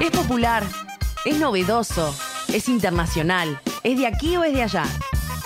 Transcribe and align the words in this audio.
Es 0.00 0.10
popular, 0.10 0.64
es 1.24 1.38
novedoso, 1.38 2.14
es 2.52 2.68
internacional, 2.68 3.60
es 3.82 3.98
de 3.98 4.06
aquí 4.06 4.36
o 4.36 4.44
es 4.44 4.52
de 4.52 4.62
allá. 4.62 4.84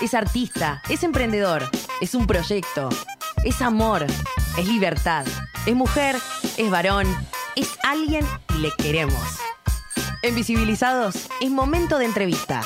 Es 0.01 0.15
artista, 0.15 0.83
es 0.89 1.03
emprendedor, 1.03 1.69
es 2.01 2.15
un 2.15 2.27
proyecto, 2.27 2.89
es 3.45 3.61
amor, 3.63 4.07
es 4.57 4.67
libertad, 4.67 5.27
es 5.67 5.75
mujer, 5.75 6.17
es 6.57 6.71
varón, 6.71 7.07
es 7.57 7.79
alguien 7.83 8.27
y 8.55 8.59
le 8.59 8.73
queremos. 8.79 9.39
En 10.23 10.35
Visibilizados 10.35 11.29
es 11.41 11.51
momento 11.51 11.99
de 11.99 12.07
entrevista. 12.07 12.63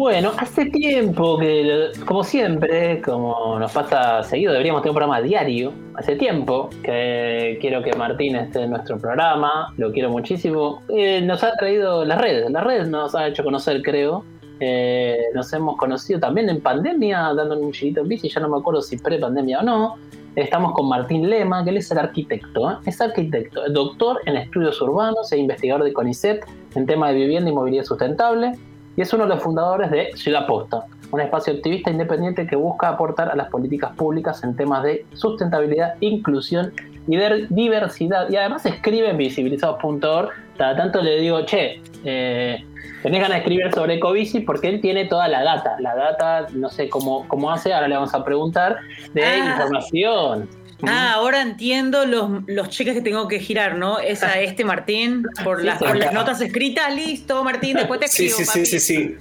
Bueno, 0.00 0.32
hace 0.38 0.64
tiempo 0.64 1.38
que, 1.38 1.90
como 2.06 2.24
siempre, 2.24 3.02
como 3.02 3.58
nos 3.58 3.70
pasa 3.70 4.22
seguido, 4.22 4.52
deberíamos 4.52 4.80
tener 4.80 4.92
un 4.92 4.96
programa 4.96 5.20
diario. 5.20 5.74
Hace 5.94 6.16
tiempo 6.16 6.70
que 6.82 7.58
quiero 7.60 7.82
que 7.82 7.92
Martín 7.92 8.34
esté 8.34 8.62
en 8.62 8.70
nuestro 8.70 8.96
programa, 8.96 9.74
lo 9.76 9.92
quiero 9.92 10.08
muchísimo. 10.08 10.80
Eh, 10.88 11.20
nos 11.20 11.44
ha 11.44 11.54
traído 11.58 12.06
las 12.06 12.18
redes, 12.18 12.50
las 12.50 12.64
redes 12.64 12.88
nos 12.88 13.14
ha 13.14 13.28
hecho 13.28 13.44
conocer, 13.44 13.82
creo. 13.82 14.24
Eh, 14.58 15.18
nos 15.34 15.52
hemos 15.52 15.76
conocido 15.76 16.18
también 16.18 16.48
en 16.48 16.62
pandemia, 16.62 17.34
dando 17.34 17.58
un 17.58 17.70
chilito 17.70 18.00
en 18.00 18.08
bici, 18.08 18.30
ya 18.30 18.40
no 18.40 18.48
me 18.48 18.56
acuerdo 18.56 18.80
si 18.80 18.96
pre-pandemia 18.96 19.60
o 19.60 19.62
no. 19.62 19.96
Estamos 20.34 20.72
con 20.72 20.88
Martín 20.88 21.28
Lema, 21.28 21.62
que 21.62 21.68
él 21.68 21.76
es 21.76 21.90
el 21.90 21.98
arquitecto, 21.98 22.70
¿eh? 22.70 22.74
es 22.86 22.98
arquitecto, 23.02 23.68
doctor 23.68 24.18
en 24.24 24.38
estudios 24.38 24.80
urbanos 24.80 25.30
e 25.30 25.36
investigador 25.36 25.84
de 25.84 25.92
CONICET 25.92 26.42
en 26.74 26.86
tema 26.86 27.10
de 27.10 27.16
vivienda 27.16 27.50
y 27.50 27.52
movilidad 27.52 27.84
sustentable 27.84 28.54
y 28.96 29.02
es 29.02 29.12
uno 29.12 29.24
de 29.24 29.30
los 29.30 29.42
fundadores 29.42 29.90
de 29.90 30.10
Ciudad 30.14 30.46
Posta, 30.46 30.84
un 31.10 31.20
espacio 31.20 31.52
activista 31.54 31.90
independiente 31.90 32.46
que 32.46 32.56
busca 32.56 32.88
aportar 32.88 33.30
a 33.30 33.36
las 33.36 33.48
políticas 33.48 33.92
públicas 33.96 34.42
en 34.44 34.54
temas 34.56 34.82
de 34.82 35.04
sustentabilidad, 35.14 35.94
inclusión 36.00 36.72
y 37.08 37.16
diversidad. 37.48 38.28
Y 38.30 38.36
además 38.36 38.64
escribe 38.66 39.10
en 39.10 39.16
visibilizados.org. 39.16 40.30
Cada 40.56 40.76
tanto 40.76 41.00
le 41.02 41.18
digo, 41.18 41.44
che, 41.46 41.80
eh, 42.04 42.64
tenés 43.02 43.20
ganas 43.20 43.36
de 43.36 43.38
escribir 43.38 43.72
sobre 43.72 43.94
Ecobici 43.94 44.40
porque 44.40 44.68
él 44.68 44.80
tiene 44.80 45.06
toda 45.06 45.26
la 45.26 45.42
data. 45.42 45.76
La 45.80 45.96
data, 45.96 46.46
no 46.52 46.68
sé 46.68 46.88
cómo, 46.88 47.26
cómo 47.26 47.50
hace, 47.50 47.72
ahora 47.72 47.88
le 47.88 47.94
vamos 47.94 48.14
a 48.14 48.24
preguntar, 48.24 48.76
de 49.14 49.24
Ah. 49.24 49.50
información. 49.50 50.48
Ah, 50.82 51.12
ahora 51.14 51.42
entiendo 51.42 52.06
los, 52.06 52.42
los 52.46 52.68
cheques 52.70 52.94
que 52.94 53.00
tengo 53.00 53.28
que 53.28 53.40
girar, 53.40 53.76
¿no? 53.76 53.98
Es 53.98 54.22
a 54.22 54.40
este 54.40 54.64
Martín 54.64 55.24
por, 55.44 55.62
las, 55.62 55.78
por 55.78 55.96
las 55.96 56.12
notas 56.14 56.40
escritas. 56.40 56.94
Listo, 56.94 57.42
Martín, 57.44 57.76
después 57.76 58.00
te 58.00 58.06
escribo. 58.06 58.36
sí, 58.36 58.44
sí, 58.44 58.46
papi. 58.46 58.66
sí, 58.66 58.80
sí. 58.80 59.16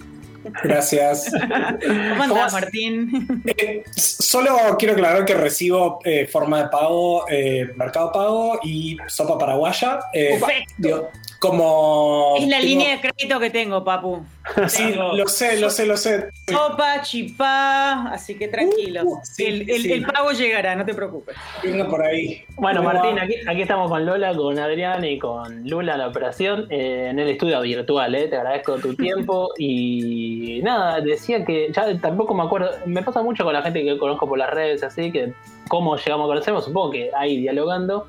Gracias. 0.63 1.31
¿Cómo 2.11 2.23
andás, 2.23 2.53
Martín? 2.53 3.27
Eh, 3.45 3.83
solo 3.95 4.55
quiero 4.77 4.93
aclarar 4.93 5.25
que 5.25 5.33
recibo 5.33 5.99
eh, 6.03 6.25
forma 6.27 6.63
de 6.63 6.69
pago, 6.69 7.25
eh, 7.29 7.69
Mercado 7.75 8.11
Pago 8.11 8.59
y 8.63 8.97
Sopa 9.07 9.37
Paraguaya. 9.37 9.99
Eh, 10.13 10.37
Perfecto. 10.39 10.73
digo, 10.77 11.09
como. 11.39 12.35
Es 12.37 12.47
la 12.47 12.57
tengo- 12.57 12.67
línea 12.69 12.91
de 12.97 13.01
crédito 13.01 13.39
que 13.39 13.49
tengo, 13.49 13.83
papu. 13.83 14.23
Sí, 14.67 14.83
Tengo 14.91 15.13
lo 15.13 15.27
sé, 15.27 15.59
lo 15.59 15.69
sé, 15.69 15.85
lo 15.85 15.95
sé. 15.95 16.25
Sopa, 16.49 17.01
chipá, 17.01 18.09
así 18.11 18.35
que 18.35 18.47
tranquilo. 18.47 19.01
Uh, 19.05 19.19
sí, 19.23 19.45
el, 19.45 19.69
el- 19.69 19.81
sí. 19.83 19.93
el 19.93 20.05
pago 20.05 20.31
llegará, 20.31 20.75
no 20.75 20.83
te 20.85 20.93
preocupes. 20.93 21.35
Venga 21.63 21.87
por 21.87 22.03
ahí. 22.03 22.43
Bueno, 22.57 22.81
¿Cómo 22.83 22.93
Martín, 22.93 23.19
aquí, 23.19 23.35
aquí 23.47 23.61
estamos 23.61 23.89
con 23.89 24.05
Lola, 24.05 24.35
con 24.35 24.57
Adrián 24.59 25.05
y 25.05 25.17
con 25.19 25.67
Lula 25.69 25.93
en 25.93 25.99
la 25.99 26.07
operación 26.07 26.65
eh, 26.71 27.07
en 27.11 27.19
el 27.19 27.29
estudio 27.29 27.61
virtual. 27.61 28.15
eh. 28.15 28.27
Te 28.27 28.37
agradezco 28.37 28.77
tu 28.79 28.95
tiempo 28.95 29.51
y 29.57 30.28
nada, 30.63 31.02
decía 31.02 31.44
que 31.45 31.72
ya 31.72 31.97
tampoco 31.99 32.33
me 32.33 32.44
acuerdo, 32.44 32.69
me 32.85 33.02
pasa 33.03 33.22
mucho 33.22 33.44
con 33.44 33.53
la 33.53 33.61
gente 33.61 33.83
que 33.83 33.97
conozco 33.97 34.27
por 34.27 34.38
las 34.38 34.49
redes, 34.49 34.83
así 34.83 35.11
que 35.11 35.33
cómo 35.67 35.95
llegamos 35.97 36.25
a 36.25 36.27
conocernos, 36.27 36.66
supongo 36.66 36.91
que 36.91 37.11
ahí 37.17 37.39
dialogando. 37.39 38.08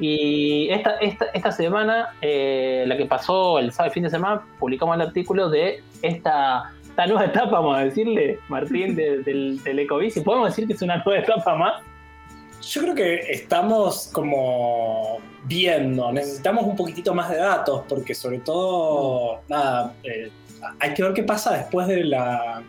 Y 0.00 0.68
esta, 0.70 0.92
esta, 1.00 1.26
esta 1.34 1.50
semana, 1.50 2.10
eh, 2.22 2.84
la 2.86 2.96
que 2.96 3.06
pasó 3.06 3.58
el 3.58 3.72
sábado 3.72 3.90
y 3.90 3.94
fin 3.94 4.02
de 4.04 4.10
semana, 4.10 4.42
publicamos 4.60 4.94
el 4.96 5.02
artículo 5.02 5.50
de 5.50 5.82
esta, 6.02 6.72
esta 6.88 7.06
nueva 7.06 7.24
etapa, 7.24 7.50
vamos 7.50 7.76
a 7.76 7.80
decirle, 7.80 8.38
Martín, 8.48 8.94
de- 8.94 9.18
del, 9.24 9.60
del 9.64 9.78
Ecobici. 9.80 10.20
¿Podemos 10.20 10.50
decir 10.50 10.68
que 10.68 10.74
es 10.74 10.82
una 10.82 11.02
nueva 11.04 11.20
etapa 11.20 11.54
más? 11.56 11.82
Yo 12.62 12.82
creo 12.82 12.94
que 12.94 13.14
estamos 13.32 14.10
como 14.12 15.18
viendo, 15.44 16.12
necesitamos 16.12 16.64
un 16.64 16.76
poquitito 16.76 17.14
más 17.14 17.30
de 17.30 17.38
datos, 17.38 17.82
porque 17.88 18.14
sobre 18.14 18.38
todo, 18.40 19.40
nada, 19.48 19.94
eh, 20.04 20.30
hay 20.78 20.94
que 20.94 21.02
ver 21.02 21.12
qué 21.12 21.22
pasa 21.22 21.56
después 21.56 21.86
de 21.86 22.04
la. 22.04 22.62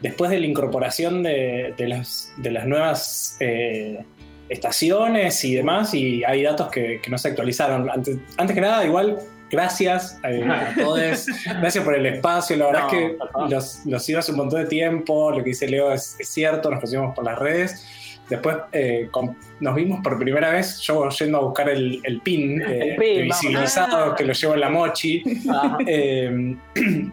Después 0.00 0.30
de 0.30 0.38
la 0.38 0.46
incorporación 0.46 1.22
de, 1.22 1.74
de 1.76 1.88
las, 1.88 2.32
de 2.36 2.50
las 2.50 2.66
nuevas 2.66 3.36
eh, 3.40 4.04
estaciones 4.48 5.42
y 5.42 5.54
demás, 5.54 5.94
y 5.94 6.22
hay 6.22 6.42
datos 6.42 6.68
que, 6.68 7.00
que 7.02 7.10
no 7.10 7.16
se 7.16 7.28
actualizaron. 7.28 7.88
Antes, 7.90 8.18
antes 8.36 8.54
que 8.54 8.60
nada, 8.60 8.84
igual, 8.84 9.18
gracias 9.50 10.18
eh, 10.24 10.44
a 10.44 10.74
todos, 10.74 11.26
gracias 11.60 11.82
por 11.82 11.94
el 11.94 12.06
espacio. 12.06 12.56
La 12.56 12.66
verdad 12.66 12.88
No, 12.92 12.98
es 12.98 12.98
que 12.98 13.16
los, 13.48 13.86
los 13.86 14.04
sigo 14.04 14.18
hace 14.18 14.32
un 14.32 14.38
montón 14.38 14.62
de 14.62 14.68
tiempo, 14.68 15.30
lo 15.30 15.38
que 15.38 15.50
dice 15.50 15.66
Leo 15.66 15.92
es, 15.92 16.16
es 16.18 16.28
cierto, 16.28 16.70
nos 16.70 16.80
conocimos 16.80 17.14
por 17.14 17.24
las 17.24 17.38
redes. 17.38 17.84
Después 18.28 18.56
eh, 18.72 19.08
con- 19.10 19.36
nos 19.60 19.74
vimos 19.74 20.00
por 20.02 20.18
primera 20.18 20.50
vez, 20.50 20.80
yo 20.80 21.08
yendo 21.10 21.38
a 21.38 21.40
buscar 21.42 21.68
el, 21.68 22.00
el 22.02 22.20
pin, 22.22 22.60
eh, 22.60 22.90
El 22.90 22.96
pin, 22.96 23.24
visibilizado, 23.24 24.12
Ah. 24.12 24.14
que 24.16 24.24
lo 24.24 24.32
llevo 24.32 24.54
en 24.54 24.60
la 24.60 24.68
mochi. 24.70 25.22
Eh, 25.86 26.56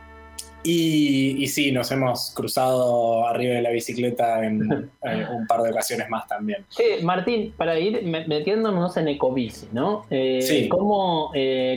y, 0.65 1.43
y 1.43 1.47
sí, 1.47 1.73
nos 1.73 1.91
hemos 1.91 2.31
cruzado 2.33 3.27
arriba 3.27 3.55
de 3.55 3.61
la 3.61 3.69
bicicleta 3.71 4.45
en 4.45 4.61
eh, 5.03 5.25
un 5.29 5.45
par 5.45 5.61
de 5.61 5.71
ocasiones 5.71 6.09
más 6.09 6.25
también. 6.27 6.65
Martín, 7.03 7.53
para 7.57 7.77
ir 7.77 8.01
me- 8.03 8.25
metiéndonos 8.27 8.95
en 8.95 9.09
Ecobici, 9.09 9.67
¿no? 9.73 10.05
Eh, 10.09 10.39
Sí. 10.41 10.69
¿cómo, 10.69 11.31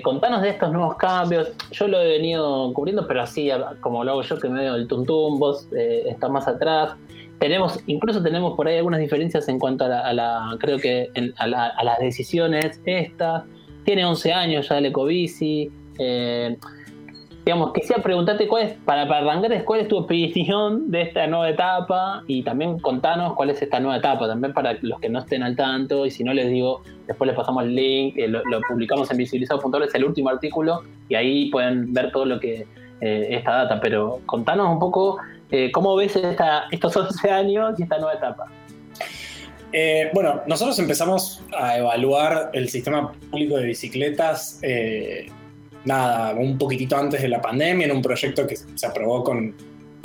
contanos 0.04 0.40
de 0.42 0.50
estos 0.50 0.70
nuevos 0.72 0.96
cambios. 0.96 1.50
Yo 1.72 1.88
lo 1.88 2.00
he 2.00 2.06
venido 2.08 2.72
cubriendo, 2.72 3.06
pero 3.08 3.22
así 3.22 3.50
como 3.80 4.04
lo 4.04 4.12
hago 4.12 4.22
yo, 4.22 4.38
que 4.38 4.48
me 4.48 4.60
veo 4.60 4.76
el 4.76 4.86
tuntum, 4.86 5.38
vos 5.40 5.68
eh, 5.76 6.04
estás 6.08 6.30
más 6.30 6.46
atrás. 6.46 6.94
Tenemos, 7.38 7.78
incluso 7.86 8.22
tenemos 8.22 8.54
por 8.56 8.66
ahí 8.66 8.76
algunas 8.78 9.00
diferencias 9.00 9.48
en 9.48 9.58
cuanto 9.58 9.84
a 9.84 9.88
la, 9.88 10.00
a 10.00 10.12
la- 10.12 10.56
creo 10.58 10.78
que 10.78 11.10
en- 11.14 11.34
a, 11.38 11.46
la- 11.46 11.74
las 11.82 11.98
decisiones 11.98 12.80
estas. 12.84 13.44
Tiene 13.84 14.04
11 14.04 14.32
años 14.32 14.68
ya 14.68 14.78
el 14.78 14.86
Ecobici. 14.86 15.70
Eh, 15.98 16.56
digamos, 17.44 17.72
quisiera 17.72 18.02
preguntarte 18.02 18.48
cuál 18.48 18.64
es, 18.64 18.72
para, 18.84 19.06
para 19.06 19.20
arrancar, 19.30 19.64
cuál 19.64 19.80
es 19.80 19.88
tu 19.88 19.96
opinión 19.98 20.90
de 20.90 21.02
esta 21.02 21.26
nueva 21.28 21.48
etapa 21.48 22.24
y 22.26 22.42
también 22.42 22.78
contanos 22.80 23.34
cuál 23.34 23.50
es 23.50 23.62
esta 23.62 23.78
nueva 23.78 23.98
etapa, 23.98 24.26
también 24.26 24.52
para 24.52 24.76
los 24.82 24.98
que 24.98 25.08
no 25.08 25.20
estén 25.20 25.42
al 25.44 25.54
tanto 25.54 26.04
y 26.06 26.10
si 26.10 26.24
no 26.24 26.34
les 26.34 26.50
digo, 26.50 26.82
después 27.06 27.28
les 27.28 27.36
pasamos 27.36 27.62
el 27.62 27.74
link, 27.76 28.16
eh, 28.16 28.26
lo, 28.26 28.42
lo 28.50 28.60
publicamos 28.68 29.08
en 29.12 29.18
visibilizado.org, 29.18 29.84
es 29.84 29.94
el 29.94 30.04
último 30.04 30.28
artículo 30.30 30.82
y 31.08 31.14
ahí 31.14 31.48
pueden 31.50 31.92
ver 31.92 32.10
todo 32.10 32.24
lo 32.24 32.40
que 32.40 32.66
eh, 33.00 33.26
esta 33.30 33.52
data, 33.52 33.78
pero 33.80 34.18
contanos 34.26 34.68
un 34.68 34.80
poco 34.80 35.18
eh, 35.50 35.70
cómo 35.72 35.96
ves 35.96 36.14
estos 36.70 36.96
11 36.96 37.30
años 37.30 37.78
y 37.78 37.82
esta 37.82 37.98
nueva 37.98 38.14
etapa. 38.14 38.46
Eh, 39.72 40.10
bueno, 40.14 40.42
nosotros 40.46 40.78
empezamos 40.78 41.42
a 41.56 41.78
evaluar 41.78 42.50
el 42.52 42.68
sistema 42.68 43.12
público 43.30 43.56
de 43.56 43.66
bicicletas, 43.66 44.58
eh, 44.62 45.26
nada, 45.84 46.34
un 46.34 46.56
poquitito 46.56 46.96
antes 46.96 47.20
de 47.20 47.28
la 47.28 47.40
pandemia, 47.40 47.86
en 47.86 47.92
un 47.92 48.02
proyecto 48.02 48.46
que 48.46 48.56
se 48.56 48.86
aprobó 48.86 49.22
con, 49.22 49.54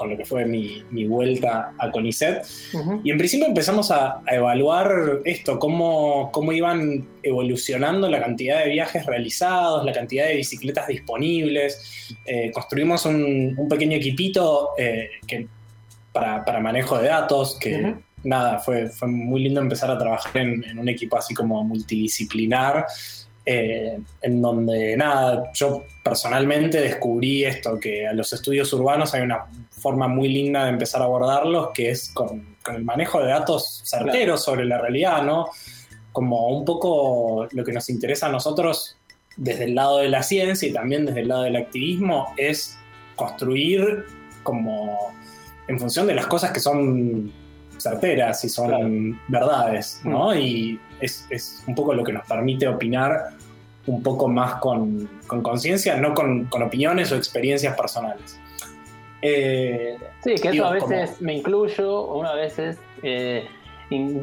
con 0.01 0.09
lo 0.09 0.17
que 0.17 0.25
fue 0.25 0.45
mi, 0.45 0.83
mi 0.89 1.05
vuelta 1.05 1.73
a 1.77 1.91
CONICET. 1.91 2.43
Y 3.03 3.11
en 3.11 3.19
principio 3.19 3.45
empezamos 3.45 3.91
a, 3.91 4.23
a 4.25 4.35
evaluar 4.35 5.21
esto, 5.25 5.59
cómo, 5.59 6.31
cómo 6.31 6.51
iban 6.53 7.07
evolucionando 7.21 8.09
la 8.09 8.19
cantidad 8.19 8.63
de 8.63 8.71
viajes 8.71 9.05
realizados, 9.05 9.85
la 9.85 9.93
cantidad 9.93 10.25
de 10.25 10.37
bicicletas 10.37 10.87
disponibles. 10.87 12.15
Eh, 12.25 12.49
construimos 12.51 13.05
un, 13.05 13.53
un 13.55 13.69
pequeño 13.69 13.95
equipito 13.97 14.69
eh, 14.75 15.11
que, 15.27 15.47
para, 16.11 16.43
para 16.43 16.59
manejo 16.59 16.97
de 16.97 17.07
datos, 17.07 17.59
que 17.59 17.93
nada, 18.23 18.57
fue, 18.57 18.89
fue 18.89 19.07
muy 19.07 19.43
lindo 19.43 19.61
empezar 19.61 19.91
a 19.91 19.99
trabajar 19.99 20.35
en, 20.35 20.63
en 20.63 20.79
un 20.79 20.89
equipo 20.89 21.15
así 21.15 21.35
como 21.35 21.63
multidisciplinar. 21.63 22.87
Eh, 23.53 23.99
en 24.21 24.41
donde 24.41 24.95
nada, 24.95 25.51
yo 25.53 25.83
personalmente 26.01 26.79
descubrí 26.79 27.43
esto, 27.43 27.77
que 27.77 28.07
a 28.07 28.13
los 28.13 28.31
estudios 28.31 28.71
urbanos 28.71 29.13
hay 29.13 29.23
una 29.23 29.45
forma 29.69 30.07
muy 30.07 30.29
linda 30.29 30.63
de 30.63 30.69
empezar 30.69 31.01
a 31.01 31.05
abordarlos, 31.05 31.71
que 31.73 31.89
es 31.89 32.11
con, 32.13 32.55
con 32.63 32.75
el 32.75 32.85
manejo 32.85 33.19
de 33.19 33.27
datos 33.27 33.81
certeros 33.85 34.43
sobre 34.43 34.63
la 34.63 34.77
realidad, 34.77 35.23
¿no? 35.23 35.49
Como 36.13 36.47
un 36.47 36.63
poco 36.63 37.47
lo 37.51 37.63
que 37.65 37.73
nos 37.73 37.89
interesa 37.89 38.27
a 38.27 38.31
nosotros 38.31 38.95
desde 39.35 39.65
el 39.65 39.75
lado 39.75 39.97
de 39.97 40.07
la 40.07 40.23
ciencia 40.23 40.69
y 40.69 40.71
también 40.71 41.05
desde 41.05 41.21
el 41.21 41.27
lado 41.27 41.43
del 41.43 41.57
activismo 41.57 42.33
es 42.37 42.77
construir 43.17 44.05
como 44.43 45.13
en 45.67 45.77
función 45.77 46.07
de 46.07 46.15
las 46.15 46.27
cosas 46.27 46.51
que 46.51 46.59
son 46.61 47.31
certeras 47.83 48.43
y 48.43 48.49
son 48.49 48.67
Claro. 48.69 48.89
verdades, 49.27 50.01
¿no? 50.03 50.35
Y 50.35 50.79
es, 50.99 51.27
es 51.29 51.63
un 51.67 51.75
poco 51.75 51.93
lo 51.93 52.03
que 52.03 52.13
nos 52.13 52.25
permite 52.27 52.67
opinar 52.67 53.29
un 53.87 54.03
poco 54.03 54.27
más 54.27 54.55
con 54.55 55.09
con 55.31 55.41
conciencia, 55.41 55.95
no 55.95 56.13
con, 56.13 56.45
con 56.45 56.61
opiniones 56.61 57.09
o 57.13 57.15
experiencias 57.15 57.73
personales. 57.77 58.37
Eh, 59.21 59.97
sí, 60.23 60.35
que 60.35 60.49
eso 60.49 60.65
a 60.65 60.71
veces 60.71 61.21
me 61.21 61.35
incluyo, 61.35 62.01
o 62.01 62.21
a 62.25 62.35
veces 62.35 62.77
eh, 63.01 63.47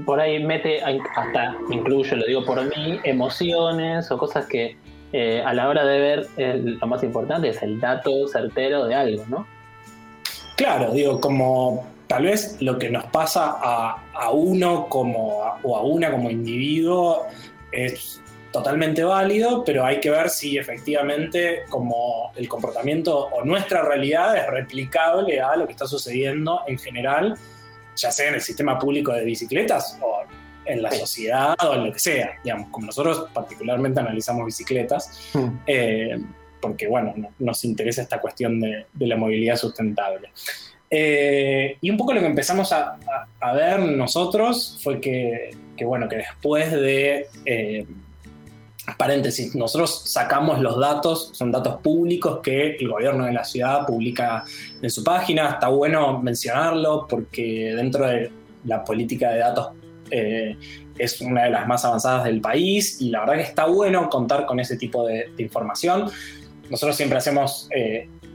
por 0.04 0.20
ahí 0.20 0.42
mete, 0.42 0.82
hasta 0.82 1.56
me 1.68 1.76
incluyo, 1.76 2.16
lo 2.16 2.26
digo 2.26 2.44
por 2.44 2.62
mí, 2.62 3.00
emociones 3.04 4.10
o 4.10 4.18
cosas 4.18 4.46
que 4.46 4.76
eh, 5.14 5.42
a 5.42 5.54
la 5.54 5.68
hora 5.68 5.86
de 5.86 5.98
ver 5.98 6.26
lo 6.36 6.86
más 6.86 7.02
importante 7.02 7.48
es 7.48 7.62
el 7.62 7.80
dato 7.80 8.28
certero 8.28 8.84
de 8.86 8.94
algo, 8.94 9.24
¿no? 9.28 9.46
Claro, 10.56 10.92
digo, 10.92 11.20
como 11.20 11.86
tal 12.08 12.24
vez 12.24 12.56
lo 12.60 12.78
que 12.78 12.90
nos 12.90 13.04
pasa 13.06 13.56
a, 13.60 14.30
uno 14.32 14.88
como 14.88 15.58
o 15.62 15.76
a 15.76 15.82
una 15.82 16.10
como 16.10 16.30
individuo 16.30 17.26
es 17.70 18.20
totalmente 18.50 19.04
válido, 19.04 19.62
pero 19.64 19.84
hay 19.84 20.00
que 20.00 20.10
ver 20.10 20.30
si 20.30 20.58
efectivamente 20.58 21.62
como 21.68 22.32
el 22.34 22.48
comportamiento 22.48 23.26
o 23.26 23.44
nuestra 23.44 23.82
realidad 23.82 24.36
es 24.36 24.46
replicable 24.48 25.40
a 25.40 25.54
lo 25.56 25.66
que 25.66 25.72
está 25.72 25.86
sucediendo 25.86 26.62
en 26.66 26.78
general, 26.78 27.36
ya 27.94 28.10
sea 28.10 28.28
en 28.28 28.34
el 28.34 28.40
sistema 28.40 28.78
público 28.78 29.12
de 29.12 29.24
bicicletas 29.24 29.98
o 30.02 30.22
en 30.64 30.82
la 30.82 30.90
sociedad 30.92 31.56
o 31.66 31.74
en 31.74 31.86
lo 31.86 31.92
que 31.92 31.98
sea. 31.98 32.32
Digamos, 32.42 32.68
como 32.70 32.86
nosotros 32.86 33.28
particularmente 33.32 34.00
analizamos 34.00 34.46
bicicletas, 34.46 35.30
mm. 35.34 35.48
eh, 35.66 36.18
porque 36.60 36.88
bueno, 36.88 37.14
nos 37.38 37.64
interesa 37.64 38.02
esta 38.02 38.20
cuestión 38.20 38.60
de, 38.60 38.86
la 38.98 39.16
movilidad 39.16 39.56
sustentable. 39.56 40.30
Eh, 40.90 41.76
y 41.80 41.90
un 41.90 41.96
poco 41.96 42.14
lo 42.14 42.20
que 42.20 42.26
empezamos 42.26 42.72
a, 42.72 42.96
ver 43.54 43.80
nosotros 43.80 44.78
fue 44.82 45.00
que, 45.00 45.50
bueno, 45.84 46.08
que 46.08 46.16
después 46.16 46.72
de 46.72 47.26
eh, 47.44 47.86
paréntesis, 48.96 49.54
nosotros 49.54 50.02
sacamos 50.06 50.60
los 50.60 50.78
datos, 50.78 51.30
son 51.34 51.52
datos 51.52 51.80
públicos 51.82 52.40
que 52.42 52.76
el 52.76 52.88
gobierno 52.88 53.26
de 53.26 53.32
la 53.32 53.44
ciudad 53.44 53.86
publica 53.86 54.44
en 54.80 54.90
su 54.90 55.04
página, 55.04 55.50
está 55.50 55.68
bueno 55.68 56.20
mencionarlo 56.20 57.06
porque 57.08 57.74
dentro 57.76 58.06
de 58.06 58.30
la 58.64 58.82
política 58.82 59.30
de 59.30 59.38
datos 59.38 59.68
eh, 60.10 60.56
es 60.96 61.20
una 61.20 61.44
de 61.44 61.50
las 61.50 61.66
más 61.68 61.84
avanzadas 61.84 62.24
del 62.24 62.40
país 62.40 63.00
y 63.00 63.10
la 63.10 63.20
verdad 63.20 63.34
que 63.36 63.42
está 63.42 63.66
bueno 63.66 64.08
contar 64.08 64.46
con 64.46 64.58
ese 64.58 64.76
tipo 64.76 65.06
de, 65.06 65.30
información. 65.36 66.10
Nosotros 66.70 66.96
siempre 66.96 67.18
hacemos 67.18 67.68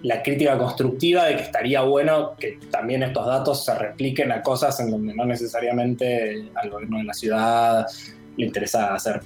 la 0.03 0.21
crítica 0.21 0.57
constructiva 0.57 1.25
de 1.25 1.37
que 1.37 1.43
estaría 1.43 1.81
bueno 1.81 2.35
que 2.37 2.59
también 2.69 3.03
estos 3.03 3.25
datos 3.25 3.63
se 3.63 3.73
repliquen 3.73 4.31
a 4.31 4.41
cosas 4.41 4.79
en 4.81 4.91
donde 4.91 5.15
no 5.15 5.25
necesariamente 5.25 6.49
al 6.55 6.69
gobierno 6.69 6.97
de 6.97 7.03
la 7.05 7.13
ciudad 7.13 7.87
le 8.35 8.45
interesa 8.45 8.93
hacer 8.93 9.21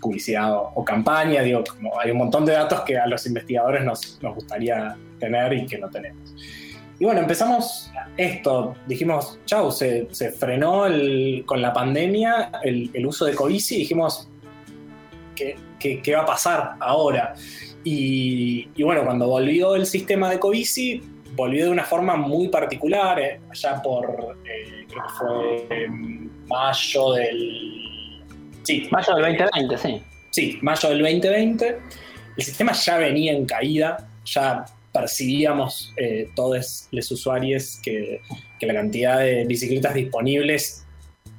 publicidad 0.00 0.52
o, 0.52 0.84
campaña, 0.84 1.42
digo, 1.42 1.64
hay 2.00 2.10
un 2.10 2.18
montón 2.18 2.44
de 2.44 2.52
datos 2.52 2.82
que 2.82 2.98
a 2.98 3.06
los 3.06 3.26
investigadores 3.26 3.84
nos, 3.84 4.20
nos 4.22 4.34
gustaría 4.34 4.96
tener 5.18 5.52
y 5.54 5.66
que 5.66 5.78
no 5.78 5.88
tenemos. 5.88 6.34
Y 6.98 7.04
bueno, 7.04 7.20
empezamos 7.20 7.90
esto, 8.16 8.74
dijimos, 8.86 9.38
chau, 9.46 9.70
se, 9.70 10.08
se 10.12 10.32
frenó 10.32 10.84
con 11.44 11.62
la 11.62 11.72
pandemia 11.72 12.50
el, 12.62 12.90
el, 12.94 13.06
uso 13.06 13.26
de 13.26 13.34
Covici 13.34 13.76
y 13.76 13.78
dijimos, 13.80 14.28
¿qué, 15.36 15.56
¿qué, 15.78 16.02
qué, 16.02 16.14
va 16.16 16.22
a 16.22 16.26
pasar 16.26 16.72
ahora? 16.80 17.34
Y, 17.84 18.68
y, 18.74 18.82
bueno, 18.82 19.04
cuando 19.04 19.28
volvió 19.28 19.76
el 19.76 19.86
sistema 19.86 20.28
de 20.30 20.40
Covici, 20.40 21.00
volvió 21.36 21.66
de 21.66 21.70
una 21.70 21.84
forma 21.84 22.16
muy 22.16 22.48
particular, 22.48 23.20
eh, 23.20 23.40
allá 23.48 23.80
por, 23.82 24.38
eh, 24.44 24.86
creo 24.88 25.02
que 25.02 25.12
fue 25.12 25.88
mayo 26.48 27.12
del 27.12 27.76
Sí. 28.66 28.88
Mayo 28.90 29.14
del 29.14 29.36
2020, 29.36 29.78
sí. 29.78 30.02
Sí, 30.30 30.58
mayo 30.60 30.88
del 30.88 30.98
2020. 30.98 31.78
El 32.36 32.44
sistema 32.44 32.72
ya 32.72 32.98
venía 32.98 33.32
en 33.32 33.46
caída, 33.46 34.08
ya 34.24 34.64
percibíamos 34.92 35.94
eh, 35.96 36.28
todos 36.34 36.88
los 36.90 37.10
usuarios 37.12 37.78
que, 37.82 38.20
la 38.60 38.74
cantidad 38.74 39.20
de 39.20 39.44
bicicletas 39.44 39.94
disponibles 39.94 40.84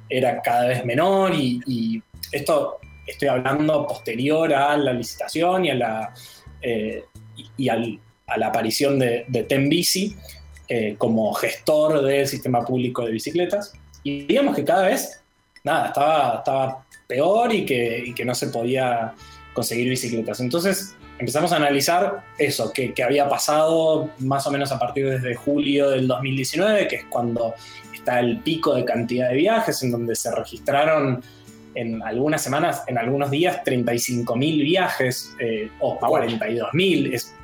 era 0.08 0.40
cada 0.40 0.68
vez 0.68 0.84
menor 0.86 1.34
y, 1.34 2.02
esto 2.32 2.78
estoy 3.08 3.28
hablando 3.28 3.86
posterior 3.86 4.52
a 4.54 4.76
la 4.76 4.92
licitación 4.92 5.64
y 5.64 5.70
a 5.70 5.74
la, 5.74 6.14
eh, 6.60 7.04
y, 7.56 7.68
a 7.68 7.76
la 8.36 8.46
aparición 8.46 8.98
de, 8.98 9.24
de 9.28 9.46
eh, 10.68 10.94
como 10.98 11.32
gestor 11.32 12.02
del 12.02 12.26
sistema 12.26 12.64
público 12.64 13.04
de 13.04 13.12
bicicletas. 13.12 13.72
Y 14.02 14.26
digamos 14.26 14.54
que 14.54 14.64
cada 14.64 14.86
vez, 14.86 15.22
nada, 15.64 15.88
estaba, 15.88 16.38
estaba 16.38 16.86
peor 17.06 17.54
y 17.54 17.64
que, 17.64 18.12
que 18.14 18.24
no 18.24 18.34
se 18.34 18.48
podía 18.48 19.14
conseguir 19.54 19.88
bicicletas. 19.88 20.40
Entonces 20.40 20.94
empezamos 21.18 21.52
a 21.52 21.56
analizar 21.56 22.24
eso, 22.38 22.72
que, 22.72 22.94
había 23.02 23.28
pasado 23.28 24.10
más 24.18 24.46
o 24.46 24.50
menos 24.50 24.70
a 24.72 24.78
partir 24.78 25.08
desde 25.08 25.34
julio 25.34 25.90
del 25.90 26.06
2019, 26.06 26.86
que 26.86 26.96
es 26.96 27.04
cuando 27.06 27.54
está 27.92 28.20
el 28.20 28.38
pico 28.40 28.74
de 28.74 28.84
cantidad 28.84 29.30
de 29.30 29.36
viajes, 29.36 29.82
en 29.82 29.90
donde 29.90 30.14
se 30.14 30.34
registraron 30.34 31.22
en 31.78 32.02
algunas 32.02 32.42
semanas, 32.42 32.82
en 32.88 32.98
algunos 32.98 33.30
días, 33.30 33.62
35.000 33.64 34.62
viajes 34.62 35.36
eh, 35.38 35.70
o 35.78 35.96
42.000. 36.00 37.14
Es 37.14 37.36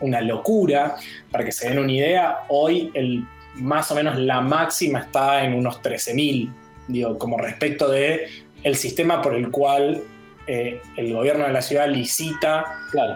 una 0.00 0.20
locura. 0.20 0.96
Para 1.30 1.42
que 1.44 1.52
se 1.52 1.70
den 1.70 1.78
una 1.78 1.92
idea, 1.92 2.38
hoy 2.48 2.90
el, 2.92 3.24
más 3.54 3.90
o 3.90 3.94
menos 3.94 4.18
la 4.18 4.42
máxima 4.42 5.00
está 5.00 5.42
en 5.42 5.54
unos 5.54 5.80
13.000, 5.80 6.52
digo, 6.86 7.16
como 7.16 7.38
respecto 7.38 7.88
de 7.88 8.28
el 8.62 8.76
sistema 8.76 9.22
por 9.22 9.34
el 9.34 9.50
cual 9.50 10.02
eh, 10.46 10.82
el 10.96 11.14
gobierno 11.14 11.46
de 11.46 11.52
la 11.54 11.62
ciudad 11.62 11.88
licita 11.88 12.66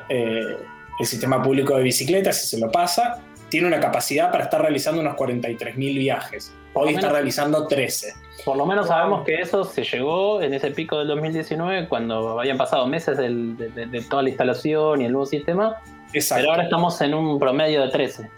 eh, 0.09 0.57
el 0.99 1.07
sistema 1.07 1.43
público 1.43 1.77
de 1.77 1.83
bicicletas 1.83 2.43
y 2.45 2.47
se 2.47 2.59
lo 2.59 2.73
pasa, 2.73 3.21
tiene 3.53 3.67
una 3.67 3.81
capacidad 3.81 4.33
para 4.33 4.45
estar 4.45 4.63
realizando 4.63 5.03
unos 5.03 5.15
43.000 5.15 5.77
viajes. 5.99 6.55
Hoy 6.73 6.95
está 6.95 7.11
realizando 7.11 7.67
13. 7.67 8.15
Por 8.47 8.57
lo 8.57 8.65
menos 8.65 8.89
sabemos 8.89 9.27
que 9.27 9.43
eso 9.43 9.63
se 9.65 9.85
llegó 9.85 10.41
en 10.41 10.55
ese 10.55 10.71
pico 10.71 10.99
del 10.99 11.09
2019, 11.09 11.87
cuando 11.87 12.41
habían 12.41 12.57
pasado 12.57 12.87
meses 12.87 13.19
de, 13.19 14.07
toda 14.09 14.23
la 14.23 14.31
instalación 14.31 15.03
y 15.03 15.05
el 15.05 15.13
nuevo 15.13 15.27
sistema. 15.27 15.77
Pero 16.15 16.51
ahora 16.51 16.63
estamos 16.63 16.99
en 17.03 17.13
un 17.13 17.39
promedio 17.39 17.83
de 17.83 17.91
13. 17.91 18.31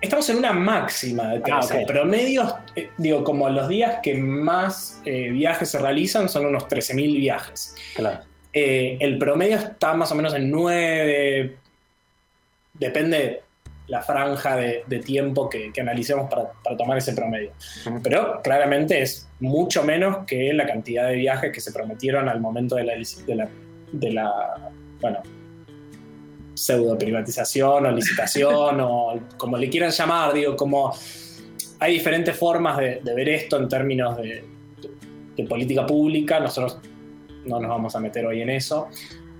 Estamos 0.00 0.30
en 0.30 0.36
una 0.36 0.52
máxima 0.52 1.26
de 1.32 1.40
13. 1.40 1.82
Ah, 1.82 1.86
Promedios, 1.88 2.54
eh, 2.76 2.88
digo, 2.98 3.24
como 3.24 3.48
los 3.48 3.66
días 3.66 3.98
que 4.00 4.14
más 4.14 5.02
eh, 5.06 5.30
viajes 5.30 5.70
se 5.70 5.80
realizan 5.80 6.28
son 6.28 6.46
unos 6.46 6.68
13.000 6.68 7.16
viajes. 7.16 7.74
Claro. 7.96 8.20
Eh, 8.52 8.96
el 9.00 9.18
promedio 9.18 9.56
está 9.56 9.92
más 9.94 10.12
o 10.12 10.14
menos 10.14 10.34
en 10.34 10.52
9. 10.52 11.56
Depende 12.74 13.42
la 13.90 14.02
franja 14.02 14.56
de, 14.56 15.02
tiempo 15.04 15.50
que, 15.50 15.72
analicemos 15.80 16.30
para, 16.30 16.76
tomar 16.76 16.96
ese 16.96 17.12
promedio. 17.12 17.50
Pero 18.02 18.40
claramente 18.42 19.02
es 19.02 19.28
mucho 19.40 19.82
menos 19.82 20.24
que 20.26 20.52
la 20.52 20.64
cantidad 20.64 21.08
de 21.08 21.16
viajes 21.16 21.52
que 21.52 21.60
se 21.60 21.72
prometieron 21.72 22.28
al 22.28 22.40
momento 22.40 22.76
de 22.76 22.84
la, 22.84 22.94
de 22.94 23.34
la, 23.34 23.48
de 23.92 24.12
la 24.12 24.72
bueno, 25.00 25.20
pseudo 26.54 26.96
privatización 26.96 27.86
o 27.86 27.90
licitación 27.90 28.80
o 28.80 29.20
como 29.36 29.56
le 29.56 29.68
quieran 29.68 29.90
llamar, 29.90 30.32
digo, 30.34 30.54
como 30.54 30.94
hay 31.80 31.94
diferentes 31.94 32.36
formas 32.36 32.78
de, 32.78 33.00
ver 33.04 33.28
esto 33.28 33.56
en 33.58 33.68
términos 33.68 34.16
de, 34.16 34.44
política 35.48 35.86
pública, 35.86 36.38
nosotros 36.38 36.78
no 37.46 37.58
nos 37.58 37.70
vamos 37.70 37.96
a 37.96 37.98
meter 38.00 38.26
hoy 38.26 38.42
en 38.42 38.50
eso. 38.50 38.88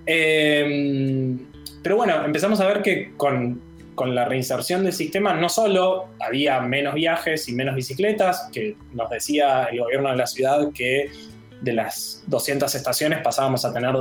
Em, 0.07 1.47
pero 1.83 1.97
bueno, 1.97 2.25
empezamos 2.25 2.59
a 2.61 2.67
ver 2.67 2.81
que 2.81 3.13
con, 3.19 3.61
con, 3.95 4.15
la 4.15 4.25
reinserción 4.25 4.85
del 4.85 4.93
sistema 4.93 5.35
no 5.35 5.49
solo 5.49 6.09
había 6.21 6.61
menos 6.61 6.95
viajes 6.95 7.49
y 7.49 7.53
menos 7.53 7.75
bicicletas, 7.75 8.49
que 8.53 8.77
nos 8.93 9.11
decía 9.11 9.65
el 9.71 9.81
gobierno 9.81 10.11
de 10.11 10.17
la 10.17 10.27
ciudad 10.27 10.69
que 10.75 11.11
de 11.61 11.73
las 11.73 12.25
200 12.27 12.75
estaciones 12.75 13.21
pasábamos 13.23 13.65
a 13.65 13.73
tener 13.73 13.95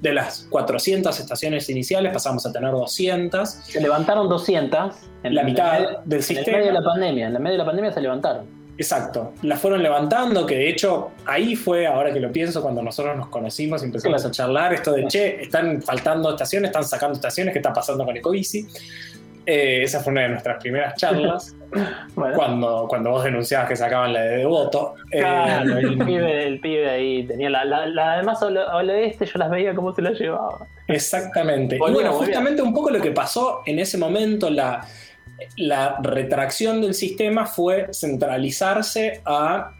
de 0.00 0.12
las 0.12 0.46
400 0.50 1.18
estaciones 1.18 1.68
iniciales 1.70 2.12
pasamos 2.12 2.44
a 2.44 2.52
tener 2.52 2.70
200. 2.72 3.48
Se 3.48 3.80
levantaron 3.80 4.28
200 4.28 4.94
en 5.22 5.34
la 5.34 5.42
mitad 5.42 6.04
del 6.04 6.22
sistema. 6.22 6.58
En 6.58 6.62
medio 6.62 6.72
de 6.74 6.80
la 6.80 6.84
pandemia, 6.84 7.26
en 7.26 7.32
la 7.32 7.38
medio 7.38 7.52
de 7.52 7.58
la 7.58 7.64
pandemia 7.64 7.92
se 7.92 8.00
levantaron. 8.02 8.63
Exacto, 8.76 9.34
las 9.42 9.60
fueron 9.60 9.82
levantando, 9.82 10.44
que 10.46 10.56
de 10.56 10.68
hecho 10.68 11.12
ahí 11.26 11.54
fue, 11.54 11.86
ahora 11.86 12.12
que 12.12 12.18
lo 12.18 12.32
pienso, 12.32 12.60
cuando 12.60 12.82
nosotros 12.82 13.16
nos 13.16 13.28
conocimos 13.28 13.82
y 13.82 13.86
empezamos 13.86 14.24
a 14.24 14.30
charlar, 14.32 14.74
esto 14.74 14.92
de, 14.92 15.06
che, 15.06 15.42
están 15.42 15.80
faltando 15.80 16.30
estaciones, 16.30 16.70
están 16.70 16.84
sacando 16.84 17.14
estaciones, 17.14 17.52
¿qué 17.52 17.60
está 17.60 17.72
pasando 17.72 18.04
con 18.04 18.16
Ecobici? 18.16 18.66
Eh, 19.46 19.82
esa 19.82 20.00
fue 20.00 20.12
una 20.12 20.22
de 20.22 20.28
nuestras 20.30 20.60
primeras 20.60 20.94
charlas, 20.96 21.54
cuando, 22.34 22.86
cuando 22.88 23.10
vos 23.10 23.22
denunciabas 23.22 23.68
que 23.68 23.76
sacaban 23.76 24.12
la 24.12 24.22
de 24.22 24.38
Devoto. 24.38 24.94
Eh, 25.12 25.22
el, 25.22 25.98
pibe, 26.04 26.46
el 26.46 26.60
pibe 26.60 26.90
ahí 26.90 27.26
tenía 27.26 27.50
la, 27.50 27.64
la, 27.64 28.14
además 28.14 28.40
de 28.40 29.06
este, 29.06 29.26
yo 29.26 29.38
las 29.38 29.50
veía 29.50 29.74
cómo 29.74 29.94
se 29.94 30.02
las 30.02 30.18
llevaba. 30.18 30.66
Exactamente. 30.88 31.76
y 31.76 31.78
bueno, 31.78 32.12
justamente 32.12 32.60
un 32.62 32.74
poco 32.74 32.90
lo 32.90 33.00
que 33.00 33.12
pasó 33.12 33.62
en 33.66 33.78
ese 33.78 33.98
momento, 33.98 34.50
la, 34.50 34.84
la 35.56 35.98
retracción 36.02 36.80
del 36.80 36.94
sistema 36.94 37.46
fue 37.46 37.88
centralizarse 37.92 39.22
a 39.24 39.72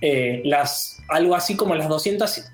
eh, 0.00 0.42
las, 0.44 0.98
algo 1.08 1.34
así 1.34 1.56
como 1.56 1.74
las 1.74 1.88
200 1.88 2.50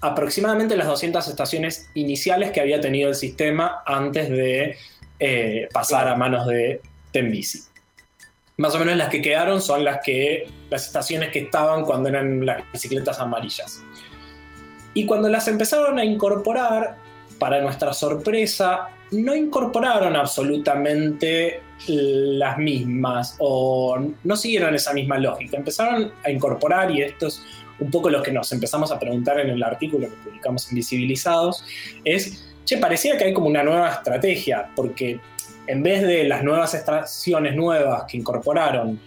aproximadamente 0.00 0.76
las 0.76 0.86
200 0.86 1.26
estaciones 1.26 1.90
iniciales 1.94 2.52
que 2.52 2.60
había 2.60 2.80
tenido 2.80 3.08
el 3.08 3.16
sistema 3.16 3.82
antes 3.84 4.30
de 4.30 4.76
eh, 5.18 5.68
pasar 5.72 6.06
a 6.06 6.14
manos 6.14 6.46
de 6.46 6.80
Tenbici. 7.10 7.62
Más 8.58 8.74
o 8.74 8.78
menos 8.78 8.96
las 8.96 9.08
que 9.08 9.20
quedaron 9.20 9.60
son 9.60 9.84
las 9.84 9.98
que 10.04 10.48
las 10.70 10.86
estaciones 10.86 11.30
que 11.30 11.40
estaban 11.40 11.84
cuando 11.84 12.08
eran 12.08 12.46
las 12.46 12.62
bicicletas 12.72 13.18
amarillas. 13.18 13.82
Y 14.94 15.04
cuando 15.06 15.28
las 15.28 15.48
empezaron 15.48 15.98
a 15.98 16.04
incorporar, 16.04 16.96
para 17.38 17.60
nuestra 17.60 17.92
sorpresa, 17.92 18.88
no 19.12 19.34
incorporaron 19.34 20.16
absolutamente 20.16 21.62
las 21.86 22.58
mismas 22.58 23.36
o 23.38 23.98
no 24.24 24.36
siguieron 24.36 24.74
esa 24.74 24.92
misma 24.92 25.18
lógica. 25.18 25.56
Empezaron 25.56 26.12
a 26.24 26.30
incorporar, 26.30 26.90
y 26.90 27.02
esto 27.02 27.28
es 27.28 27.42
un 27.78 27.90
poco 27.90 28.10
lo 28.10 28.22
que 28.22 28.32
nos 28.32 28.50
empezamos 28.52 28.90
a 28.90 28.98
preguntar 28.98 29.38
en 29.40 29.50
el 29.50 29.62
artículo 29.62 30.08
que 30.08 30.16
publicamos 30.16 30.68
en 30.68 30.76
Visibilizados, 30.76 31.64
es, 32.04 32.44
che, 32.64 32.78
parecía 32.78 33.16
que 33.16 33.24
hay 33.24 33.32
como 33.32 33.46
una 33.46 33.62
nueva 33.62 33.90
estrategia, 33.90 34.70
porque 34.74 35.20
en 35.66 35.82
vez 35.82 36.02
de 36.02 36.24
las 36.24 36.42
nuevas 36.42 36.74
estaciones 36.74 37.54
nuevas 37.54 38.04
que 38.04 38.16
incorporaron, 38.16 38.98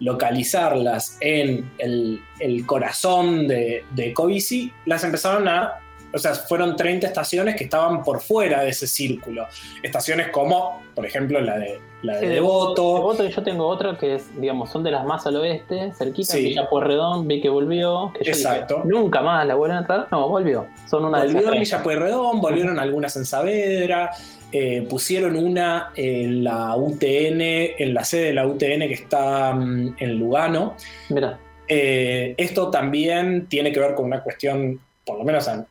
localizarlas 0.00 1.18
en 1.20 1.70
el, 1.78 2.20
corazón 2.66 3.46
de, 3.48 3.84
de 3.94 4.14
Covici, 4.14 4.72
las 4.86 5.04
empezaron 5.04 5.46
a 5.46 5.74
o 6.12 6.18
sea, 6.18 6.34
fueron 6.34 6.76
30 6.76 7.06
estaciones 7.06 7.56
que 7.56 7.64
estaban 7.64 8.02
por 8.02 8.20
fuera 8.20 8.62
de 8.62 8.70
ese 8.70 8.86
círculo. 8.86 9.46
Estaciones 9.82 10.28
como, 10.28 10.82
por 10.94 11.06
ejemplo, 11.06 11.40
la 11.40 11.58
de, 11.58 11.80
la 12.02 12.18
de 12.18 12.28
Devoto. 12.28 12.94
Devoto 12.94 13.26
y 13.26 13.30
yo 13.30 13.42
tengo 13.42 13.66
otra 13.66 13.96
que 13.96 14.16
es, 14.16 14.40
digamos, 14.40 14.70
son 14.70 14.82
de 14.82 14.90
las 14.90 15.04
más 15.04 15.26
al 15.26 15.36
oeste, 15.36 15.92
cerquita, 15.96 16.32
sí. 16.32 16.44
Villa 16.44 16.68
Pueyrredón, 16.68 17.28
vi 17.28 17.40
que 17.40 17.48
volvió. 17.48 18.12
Que 18.12 18.30
Exacto. 18.30 18.82
Nunca 18.84 19.22
más 19.22 19.46
la 19.46 19.54
vuelven 19.54 19.78
a 19.78 19.80
entrar. 19.80 20.08
No, 20.10 20.28
volvió. 20.28 20.66
Son 20.88 21.04
una 21.04 21.18
volvió 21.24 21.50
de 21.50 21.58
Villa 21.58 21.82
Pueyrredón, 21.82 22.40
volvieron 22.40 22.78
algunas 22.78 23.16
en 23.16 23.24
Saavedra. 23.24 24.10
Eh, 24.52 24.84
pusieron 24.90 25.36
una 25.36 25.92
en 25.94 26.42
la 26.42 26.74
UTN, 26.74 27.40
en 27.40 27.94
la 27.94 28.02
sede 28.02 28.26
de 28.26 28.34
la 28.34 28.48
UTN 28.48 28.88
que 28.88 28.94
está 28.94 29.52
mm, 29.52 29.94
en 29.98 30.18
Lugano. 30.18 30.74
Mira. 31.08 31.38
Eh, 31.68 32.34
esto 32.36 32.68
también 32.68 33.46
tiene 33.46 33.70
que 33.70 33.78
ver 33.78 33.94
con 33.94 34.06
una 34.06 34.24
cuestión, 34.24 34.80
por 35.04 35.18
lo 35.18 35.24
menos 35.24 35.46
a 35.46 35.64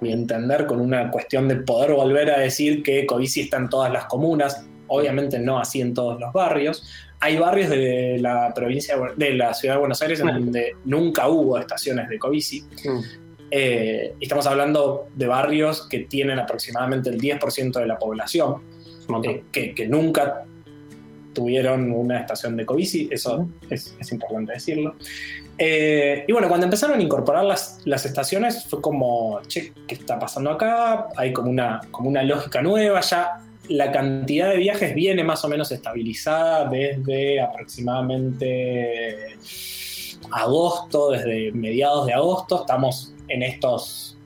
mi 0.00 0.12
entender, 0.12 0.66
con 0.66 0.80
una 0.80 1.10
cuestión 1.10 1.48
de 1.48 1.56
poder 1.56 1.92
volver 1.92 2.30
a 2.30 2.38
decir 2.38 2.82
que 2.82 3.06
Covici 3.06 3.42
está 3.42 3.56
en 3.56 3.68
todas 3.68 3.92
las 3.92 4.06
comunas, 4.06 4.64
obviamente 4.88 5.38
no 5.38 5.58
así 5.58 5.80
en 5.80 5.94
todos 5.94 6.20
los 6.20 6.32
barrios. 6.32 6.84
Hay 7.20 7.36
barrios 7.36 7.68
de 7.68 8.18
la 8.20 8.52
provincia 8.54 8.96
de 9.16 9.34
la 9.34 9.52
ciudad 9.54 9.74
de 9.74 9.80
Buenos 9.80 10.00
Aires 10.02 10.20
en 10.20 10.26
donde 10.26 10.76
nunca 10.84 11.28
hubo 11.28 11.58
estaciones 11.58 12.08
de 12.08 12.18
Covici. 12.18 12.62
Mm. 12.62 13.00
Eh, 13.50 14.14
estamos 14.20 14.46
hablando 14.46 15.08
de 15.14 15.26
barrios 15.26 15.88
que 15.88 16.00
tienen 16.00 16.38
aproximadamente 16.38 17.10
el 17.10 17.20
10% 17.20 17.78
de 17.78 17.86
la 17.86 17.98
población, 17.98 18.62
eh, 19.24 19.42
que, 19.50 19.86
nunca 19.88 20.44
tuvieron 21.32 21.92
una 21.92 22.18
estación 22.20 22.56
de 22.56 22.66
Covici, 22.66 23.08
eso 23.10 23.48
es, 23.68 23.96
es 23.98 24.12
importante 24.12 24.52
decirlo. 24.52 24.96
Eh, 25.58 26.24
y 26.26 26.32
bueno, 26.32 26.48
cuando 26.48 26.64
empezaron 26.64 26.98
a 26.98 27.02
incorporar 27.02 27.44
las, 27.44 27.80
las, 27.84 28.06
estaciones 28.06 28.64
fue 28.64 28.80
como, 28.80 29.40
che, 29.46 29.72
¿qué 29.86 29.94
está 29.94 30.18
pasando 30.18 30.50
acá? 30.50 31.08
Hay 31.16 31.32
como 31.32 31.50
una, 31.50 31.82
como 31.90 32.08
una 32.08 32.22
lógica 32.22 32.62
nueva, 32.62 33.00
ya 33.02 33.40
la 33.68 33.92
cantidad 33.92 34.50
de 34.50 34.56
viajes 34.56 34.94
viene 34.94 35.22
más 35.22 35.44
o 35.44 35.48
menos 35.48 35.70
estabilizada 35.70 36.68
desde 36.68 37.40
aproximadamente 37.40 39.36
agosto, 40.32 41.10
desde 41.10 41.52
mediados 41.52 42.06
de 42.06 42.14
agosto, 42.14 42.60
estamos 42.62 43.14
en 43.28 43.42
estos 43.42 44.16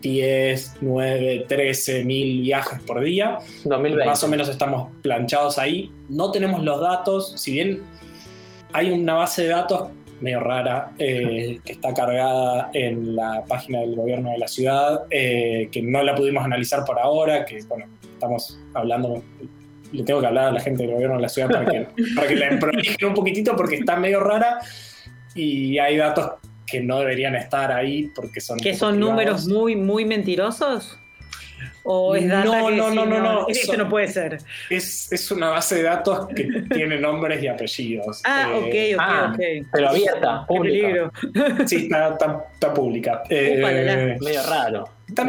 10, 0.00 0.76
9, 0.80 1.44
13 1.48 2.04
mil 2.04 2.42
viajes 2.42 2.80
por 2.82 3.00
día. 3.02 3.38
2020. 3.64 4.06
Más 4.06 4.22
o 4.24 4.28
menos 4.28 4.48
estamos 4.48 4.90
planchados 5.02 5.58
ahí. 5.58 5.92
No 6.08 6.30
tenemos 6.30 6.62
los 6.62 6.80
datos, 6.80 7.34
si 7.36 7.52
bien 7.52 7.82
hay 8.72 8.90
una 8.90 9.14
base 9.14 9.42
de 9.42 9.48
datos 9.48 9.90
medio 10.20 10.40
rara, 10.40 10.92
eh, 10.98 11.60
que 11.64 11.72
está 11.72 11.94
cargada 11.94 12.70
en 12.74 13.16
la 13.16 13.42
página 13.48 13.80
del 13.80 13.96
gobierno 13.96 14.30
de 14.30 14.38
la 14.38 14.48
ciudad, 14.48 15.06
eh, 15.10 15.68
que 15.72 15.82
no 15.82 16.02
la 16.02 16.14
pudimos 16.14 16.44
analizar 16.44 16.84
por 16.84 16.98
ahora, 16.98 17.44
que 17.44 17.62
bueno, 17.66 17.86
estamos 18.12 18.60
hablando, 18.74 19.22
le 19.92 20.04
tengo 20.04 20.20
que 20.20 20.26
hablar 20.26 20.48
a 20.48 20.52
la 20.52 20.60
gente 20.60 20.82
del 20.82 20.92
gobierno 20.92 21.16
de 21.16 21.22
la 21.22 21.28
ciudad 21.28 21.50
para 21.50 21.64
que, 21.64 21.86
para 22.14 22.28
que 22.28 22.36
la 22.36 22.58
prolijen 22.58 23.08
un 23.08 23.14
poquitito 23.14 23.56
porque 23.56 23.76
está 23.76 23.96
medio 23.96 24.20
rara 24.20 24.58
y 25.34 25.78
hay 25.78 25.96
datos 25.96 26.32
que 26.70 26.80
no 26.80 27.00
deberían 27.00 27.34
estar 27.34 27.72
ahí 27.72 28.10
porque 28.14 28.40
son... 28.40 28.58
¿Que 28.58 28.74
son 28.74 28.98
números 28.98 29.46
muy, 29.46 29.76
muy 29.76 30.04
mentirosos? 30.04 30.98
¿O 31.82 32.14
es 32.14 32.28
data 32.28 32.44
no, 32.44 32.70
no, 32.70 32.90
no, 32.90 33.06
no, 33.06 33.20
no, 33.20 33.48
Esto 33.48 33.76
no 33.76 33.88
puede 33.88 34.08
ser. 34.08 34.38
Es, 34.68 35.10
es, 35.12 35.30
una 35.30 35.48
base 35.48 35.76
de 35.76 35.82
datos 35.84 36.28
que 36.28 36.44
tiene 36.72 36.98
nombres 36.98 37.42
y 37.42 37.48
apellidos. 37.48 38.20
Ah, 38.24 38.50
eh, 38.50 38.94
ok, 38.94 38.96
ok, 38.96 39.00
ah, 39.00 39.32
ok. 39.32 39.66
Pero 39.72 39.88
abierta, 39.88 40.46
pública. 40.46 41.10
Sí, 41.66 41.76
está, 41.84 42.08
está, 42.10 42.44
está 42.52 42.74
pública. 42.74 43.22
Eh, 43.30 44.16
medio 44.20 44.42
raro. 44.42 44.88
Está 45.10 45.24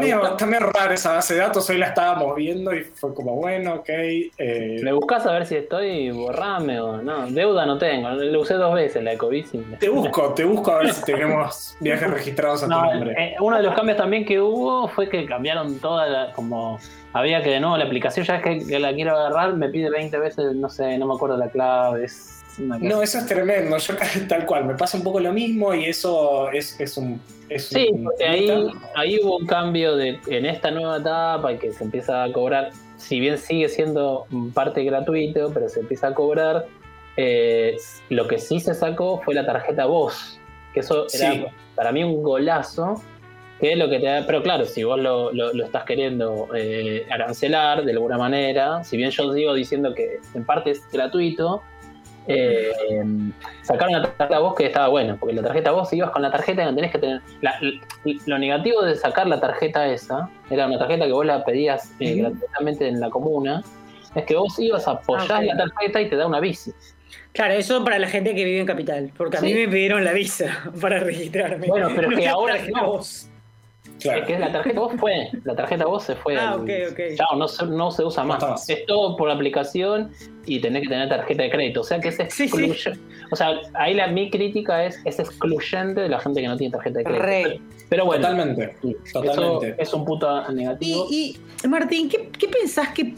medio, 0.45 0.69
rara 0.71 0.93
esa 0.93 1.13
base 1.13 1.33
de 1.33 1.39
datos, 1.39 1.67
hoy 1.71 1.79
la 1.79 1.88
estábamos 1.88 2.35
viendo 2.35 2.71
y 2.71 2.83
fue 2.83 3.15
como, 3.15 3.35
bueno, 3.35 3.75
ok. 3.75 3.89
Eh. 3.89 4.79
¿Me 4.83 4.93
buscas 4.93 5.25
a 5.25 5.31
ver 5.33 5.47
si 5.47 5.55
estoy 5.55 6.11
borrame 6.11 6.79
o 6.79 7.01
no? 7.01 7.25
Deuda 7.31 7.65
no 7.65 7.79
tengo, 7.79 8.09
lo 8.11 8.41
usé 8.41 8.53
dos 8.53 8.75
veces 8.75 9.03
la 9.03 9.13
Ecobici. 9.13 9.57
Te 9.79 9.89
busco, 9.89 10.35
te 10.35 10.43
busco 10.43 10.71
a 10.71 10.79
ver 10.79 10.93
si 10.93 11.03
tenemos 11.03 11.75
viajes 11.79 12.11
registrados 12.11 12.61
a 12.61 12.67
tu 12.67 12.71
nombre. 12.71 13.15
Eh, 13.17 13.35
uno 13.39 13.57
de 13.57 13.63
los 13.63 13.73
cambios 13.73 13.97
también 13.97 14.23
que 14.23 14.39
hubo 14.39 14.88
fue 14.88 15.09
que 15.09 15.25
cambiaron 15.25 15.79
toda 15.79 16.05
la, 16.05 16.31
como 16.33 16.77
había 17.13 17.41
que 17.41 17.50
de 17.50 17.59
nuevo 17.59 17.75
la 17.75 17.85
aplicación, 17.85 18.23
ya 18.23 18.35
es 18.35 18.43
que, 18.43 18.79
la 18.79 18.93
quiero 18.93 19.17
agarrar, 19.17 19.55
me 19.55 19.69
pide 19.69 19.89
20 19.89 20.15
veces, 20.19 20.55
no 20.55 20.69
sé, 20.69 20.95
no 21.00 21.07
me 21.07 21.15
acuerdo 21.15 21.38
la 21.38 21.50
clave, 21.50 22.07
no, 22.58 23.01
eso 23.01 23.20
es 23.20 23.25
tremendo. 23.25 23.77
Yo 23.77 23.93
tal 24.27 24.46
cual, 24.46 24.65
me 24.65 24.75
pasa 24.75 24.98
un 24.98 25.03
poco 25.03 25.20
lo 25.20 25.31
mismo 25.31 25.74
y 25.74 25.86
eso 25.86 26.51
es, 26.51 26.79
es 26.79 26.98
un. 26.98 27.22
sí, 27.58 27.89
porque 28.03 28.25
ahí, 28.25 28.50
ahí 28.96 29.20
hubo 29.24 29.38
un 29.38 29.46
cambio 29.46 29.96
de, 29.96 30.20
en 30.27 30.46
esta 30.46 30.72
nueva 30.72 30.98
etapa 30.98 31.53
y 31.53 31.58
que 31.58 31.72
se 31.72 31.84
empieza 31.84 32.24
a 32.24 32.31
cobrar, 32.31 32.72
si 32.98 33.20
bien 33.20 33.38
sigue 33.38 33.70
siendo 33.70 34.25
parte 34.53 34.84
gratuito, 34.84 35.51
pero 35.53 35.70
se 35.70 35.79
empieza 35.81 36.08
a 36.08 36.13
cobrar. 36.13 36.65
Eh, 37.17 37.75
lo 38.10 38.27
que 38.27 38.39
sí 38.39 38.60
se 38.60 38.74
sacó 38.74 39.22
fue 39.22 39.34
la 39.34 39.46
tarjeta 39.46 39.86
voz, 39.86 40.39
que 40.74 40.79
eso 40.79 41.08
era 41.13 41.48
para 41.75 41.91
mí 41.91 42.03
un 42.03 42.22
golazo. 42.22 43.01
Que 43.60 43.74
es 43.74 43.77
lo 43.77 43.91
que 43.91 44.00
te 44.00 44.08
da, 44.08 44.25
pero 44.25 44.41
claro, 44.41 44.65
si 44.65 44.84
vos 44.84 45.00
lo, 45.00 45.31
lo, 45.34 45.63
estás 45.63 45.84
queriendo 45.84 46.48
eh, 46.55 47.05
arancelar 47.12 47.86
de 47.86 47.91
alguna 47.91 48.17
manera, 48.17 48.84
si 48.84 48.98
bien 48.98 49.12
yo 49.12 49.31
sigo 49.36 49.53
diciendo 49.53 49.93
que 49.93 50.17
en 50.34 50.43
parte 50.43 50.72
es 50.72 50.81
gratuito, 50.91 51.62
eh, 52.27 52.71
sacaron 53.61 53.93
la 53.93 54.13
tarjeta 54.13 54.39
voz 54.39 54.55
que 54.55 54.65
estaba 54.67 54.87
bueno, 54.89 55.17
porque 55.19 55.35
la 55.35 55.41
tarjeta 55.41 55.71
voz, 55.71 55.89
si 55.89 55.97
ibas 55.97 56.11
con 56.11 56.21
la 56.21 56.31
tarjeta, 56.31 56.65
no 56.65 56.75
tenés 56.75 56.91
que 56.91 56.99
tener. 56.99 57.21
lo 58.25 58.37
negativo 58.37 58.83
de 58.83 58.95
sacar 58.95 59.27
la 59.27 59.39
tarjeta 59.39 59.87
esa, 59.87 60.29
era 60.49 60.67
una 60.67 60.77
tarjeta 60.77 61.05
que 61.05 61.11
vos 61.11 61.25
la 61.25 61.43
pedías 61.43 61.91
eh, 61.99 62.15
gratuitamente 62.15 62.87
en 62.87 62.99
la 62.99 63.09
comuna, 63.09 63.63
es 64.15 64.25
que 64.25 64.35
vos 64.35 64.57
ibas 64.59 64.87
a 64.87 64.91
apoyar 64.91 65.31
ah, 65.31 65.41
la 65.41 65.57
tarjeta 65.57 66.01
y 66.01 66.09
te 66.09 66.15
da 66.15 66.27
una 66.27 66.39
bici. 66.39 66.71
Claro, 67.33 67.53
eso 67.53 67.83
para 67.83 67.97
la 67.97 68.07
gente 68.07 68.35
que 68.35 68.43
vive 68.43 68.59
en 68.59 68.65
Capital, 68.65 69.11
porque 69.17 69.37
a 69.37 69.41
mí 69.41 69.53
me 69.53 69.67
pidieron 69.67 70.03
la 70.03 70.11
visa 70.11 70.71
para 70.81 70.99
registrarme. 70.99 71.67
Bueno, 71.67 71.89
pero 71.95 72.09
que 72.09 72.27
ahora 72.27 72.57
no. 72.73 72.99
Es 74.03 74.25
que 74.25 74.39
la 74.39 74.51
tarjeta 74.51 74.79
voz 74.79 74.93
fue, 74.98 75.29
la 75.43 75.55
tarjeta 75.55 75.86
voz 75.86 76.03
se 76.03 76.15
fue. 76.15 76.38
Ah, 76.38 76.55
ok, 76.55 76.70
ok. 76.91 77.00
Chao, 77.15 77.36
no, 77.38 77.48
no, 77.67 77.91
se 77.91 78.03
usa 78.03 78.24
más. 78.24 78.70
Es 78.70 78.86
todo 78.86 79.15
por 79.15 79.27
la 79.27 79.36
aplicación 79.36 80.12
y 80.46 80.60
tenés 80.60 80.84
que 80.84 80.89
tener 80.89 81.10
tarjeta 81.10 81.43
de 81.43 81.50
crédito. 81.50 81.81
O 81.81 81.84
sea 81.84 82.00
que 82.00 82.10
es 82.10 82.20
excluyente. 82.20 83.00
O 83.31 83.36
sea, 83.36 83.60
ahí 83.74 83.93
la, 83.93 84.08
mi 84.08 84.29
crítica 84.29 84.86
es, 84.86 85.00
es 85.05 85.20
excluyente 85.20 86.01
de 86.01 86.10
la 86.10 86.20
gente 86.20 86.41
que 86.41 86.48
no 86.48 86.58
tiene 86.58 86.72
tarjeta 86.72 87.00
de 87.00 87.05
crédito. 87.05 87.63
Pero 87.89 88.05
bueno. 88.05 88.27
Totalmente. 88.27 88.75
totalmente. 89.12 89.75
es 89.77 89.93
un 89.93 90.05
puto 90.05 90.51
negativo. 90.51 91.08
Y, 91.12 91.38
Martín, 91.67 92.10
¿qué, 92.10 92.29
¿qué 92.29 92.48
pensás 92.48 92.89
que 92.89 93.13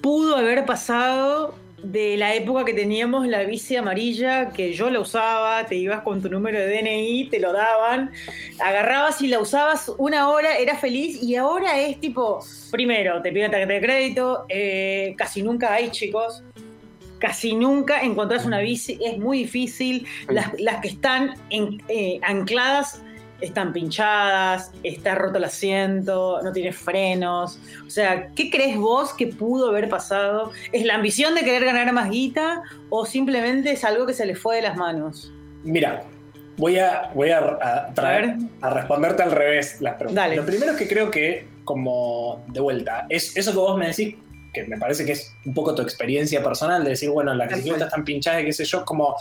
pudo 0.00 0.36
haber 0.36 0.64
pasado 0.64 1.54
de 1.82 2.16
la 2.16 2.34
época 2.34 2.64
que 2.64 2.74
teníamos 2.74 3.26
la 3.26 3.44
bici 3.44 3.76
amarilla, 3.76 4.50
que 4.50 4.72
yo 4.72 4.90
la 4.90 5.00
usaba, 5.00 5.64
te 5.66 5.76
ibas 5.76 6.02
con 6.02 6.20
tu 6.20 6.28
número 6.28 6.58
de 6.58 6.66
DNI, 6.66 7.28
te 7.30 7.38
lo 7.38 7.52
daban, 7.52 8.10
agarrabas 8.60 9.22
y 9.22 9.28
la 9.28 9.38
usabas 9.38 9.92
una 9.98 10.28
hora, 10.28 10.56
era 10.56 10.76
feliz, 10.76 11.22
y 11.22 11.36
ahora 11.36 11.78
es 11.80 12.00
tipo, 12.00 12.40
primero, 12.70 13.22
te 13.22 13.32
piden 13.32 13.50
tarjeta 13.50 13.72
de 13.72 13.80
crédito, 13.80 14.44
eh, 14.48 15.14
casi 15.16 15.42
nunca 15.42 15.72
hay 15.72 15.90
chicos, 15.90 16.42
casi 17.18 17.54
nunca 17.54 18.02
encontrás 18.02 18.44
una 18.44 18.58
bici, 18.58 18.98
es 19.04 19.18
muy 19.18 19.38
difícil, 19.38 20.06
las, 20.28 20.50
que 20.80 20.88
están 20.88 21.34
eh, 21.50 22.18
ancladas 22.22 23.02
están 23.40 23.72
pinchadas, 23.72 24.72
está 24.82 25.14
roto 25.14 25.38
el 25.38 25.44
asiento, 25.44 26.40
no 26.42 26.52
tiene 26.52 26.72
frenos. 26.72 27.58
O 27.86 27.90
sea, 27.90 28.28
¿qué 28.34 28.50
crees 28.50 28.76
vos 28.76 29.12
que 29.12 29.28
pudo 29.28 29.70
haber 29.70 29.88
pasado? 29.88 30.52
¿Es 30.72 30.84
la 30.84 30.94
ambición 30.94 31.34
de 31.34 31.42
querer 31.42 31.64
ganar 31.64 31.92
más 31.92 32.10
guita 32.10 32.62
o 32.90 33.06
simplemente 33.06 33.72
es 33.72 33.84
algo 33.84 34.06
que 34.06 34.14
se 34.14 34.26
le 34.26 34.34
fue 34.34 34.56
de 34.56 34.62
las 34.62 34.76
manos? 34.76 35.32
Mira, 35.62 36.02
voy 36.56 36.78
a, 36.78 37.10
voy 37.14 37.30
a, 37.30 37.90
traer, 37.94 38.36
a, 38.60 38.70
responderte 38.70 39.22
al 39.22 39.32
revés 39.32 39.80
las 39.80 39.94
preguntas. 39.94 40.36
Lo 40.36 40.44
primero 40.44 40.72
es 40.72 40.78
que 40.78 40.88
creo 40.88 41.10
que, 41.10 41.46
como 41.64 42.44
de 42.48 42.60
vuelta, 42.60 43.06
es 43.08 43.36
eso 43.36 43.52
que 43.52 43.58
vos 43.58 43.78
me 43.78 43.88
decís 43.88 44.16
que 44.52 44.64
me 44.64 44.78
parece 44.78 45.04
que 45.04 45.12
es 45.12 45.34
un 45.44 45.54
poco 45.54 45.74
tu 45.74 45.82
experiencia 45.82 46.42
personal 46.42 46.82
de 46.82 46.90
decir, 46.90 47.10
bueno, 47.10 47.34
las 47.34 47.48
bicicletas 47.48 47.88
están 47.88 48.04
pinchadas 48.04 48.42
y 48.42 48.46
qué 48.46 48.52
sé 48.52 48.64
yo, 48.64 48.84
como 48.84 49.14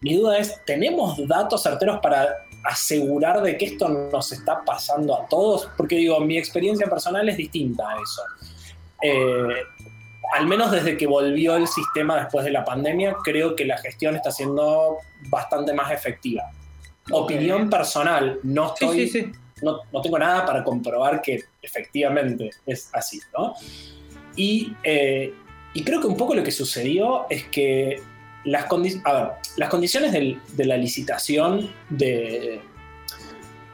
mi 0.00 0.16
duda 0.16 0.38
es, 0.38 0.60
¿tenemos 0.66 1.16
datos 1.26 1.62
certeros 1.62 2.00
para 2.00 2.28
asegurar 2.64 3.42
de 3.42 3.56
que 3.56 3.66
esto 3.66 3.88
nos 3.88 4.32
está 4.32 4.64
pasando 4.64 5.14
a 5.14 5.26
todos? 5.28 5.68
Porque 5.76 5.96
digo, 5.96 6.20
mi 6.20 6.38
experiencia 6.38 6.86
personal 6.88 7.28
es 7.28 7.36
distinta 7.36 7.88
a 7.90 7.94
eso. 7.94 8.22
Eh, 9.02 9.62
al 10.32 10.46
menos 10.46 10.70
desde 10.70 10.96
que 10.96 11.06
volvió 11.06 11.56
el 11.56 11.68
sistema 11.68 12.16
después 12.16 12.44
de 12.44 12.50
la 12.50 12.64
pandemia, 12.64 13.16
creo 13.22 13.54
que 13.54 13.64
la 13.64 13.78
gestión 13.78 14.16
está 14.16 14.30
siendo 14.30 14.98
bastante 15.28 15.72
más 15.72 15.92
efectiva. 15.92 16.50
Opinión 17.10 17.68
personal, 17.68 18.40
no 18.42 18.68
estoy, 18.68 19.32
No, 19.62 20.02
tengo 20.02 20.18
nada 20.18 20.44
para 20.44 20.64
comprobar 20.64 21.20
que 21.22 21.44
efectivamente 21.62 22.50
es 22.66 22.90
así, 22.92 23.20
¿no? 23.36 23.54
Y, 24.36 24.74
eh, 24.82 25.32
y 25.74 25.84
creo 25.84 26.00
que 26.00 26.06
un 26.06 26.16
poco 26.16 26.34
lo 26.34 26.42
que 26.42 26.50
sucedió 26.50 27.26
es 27.28 27.44
que 27.44 28.02
las, 28.44 28.66
las 29.56 29.68
condiciones 29.68 30.12
de 30.12 30.64
la 30.64 30.76
licitación 30.76 31.70
de, 31.88 32.60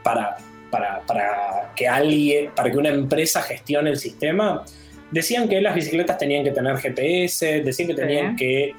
para, 0.03 0.37
para, 0.69 1.73
que 1.75 1.87
alguien, 1.87 2.51
para 2.55 2.71
que 2.71 2.77
una 2.77 2.89
empresa 2.89 3.41
gestione 3.41 3.89
el 3.89 3.97
sistema, 3.97 4.63
decían 5.11 5.47
que 5.49 5.61
las 5.61 5.75
bicicletas 5.75 6.17
tenían 6.17 6.43
que 6.43 6.51
tener 6.51 6.77
GPS, 6.77 7.61
decían 7.61 7.89
que 7.89 7.95
tenían 7.95 8.35
que 8.35 8.73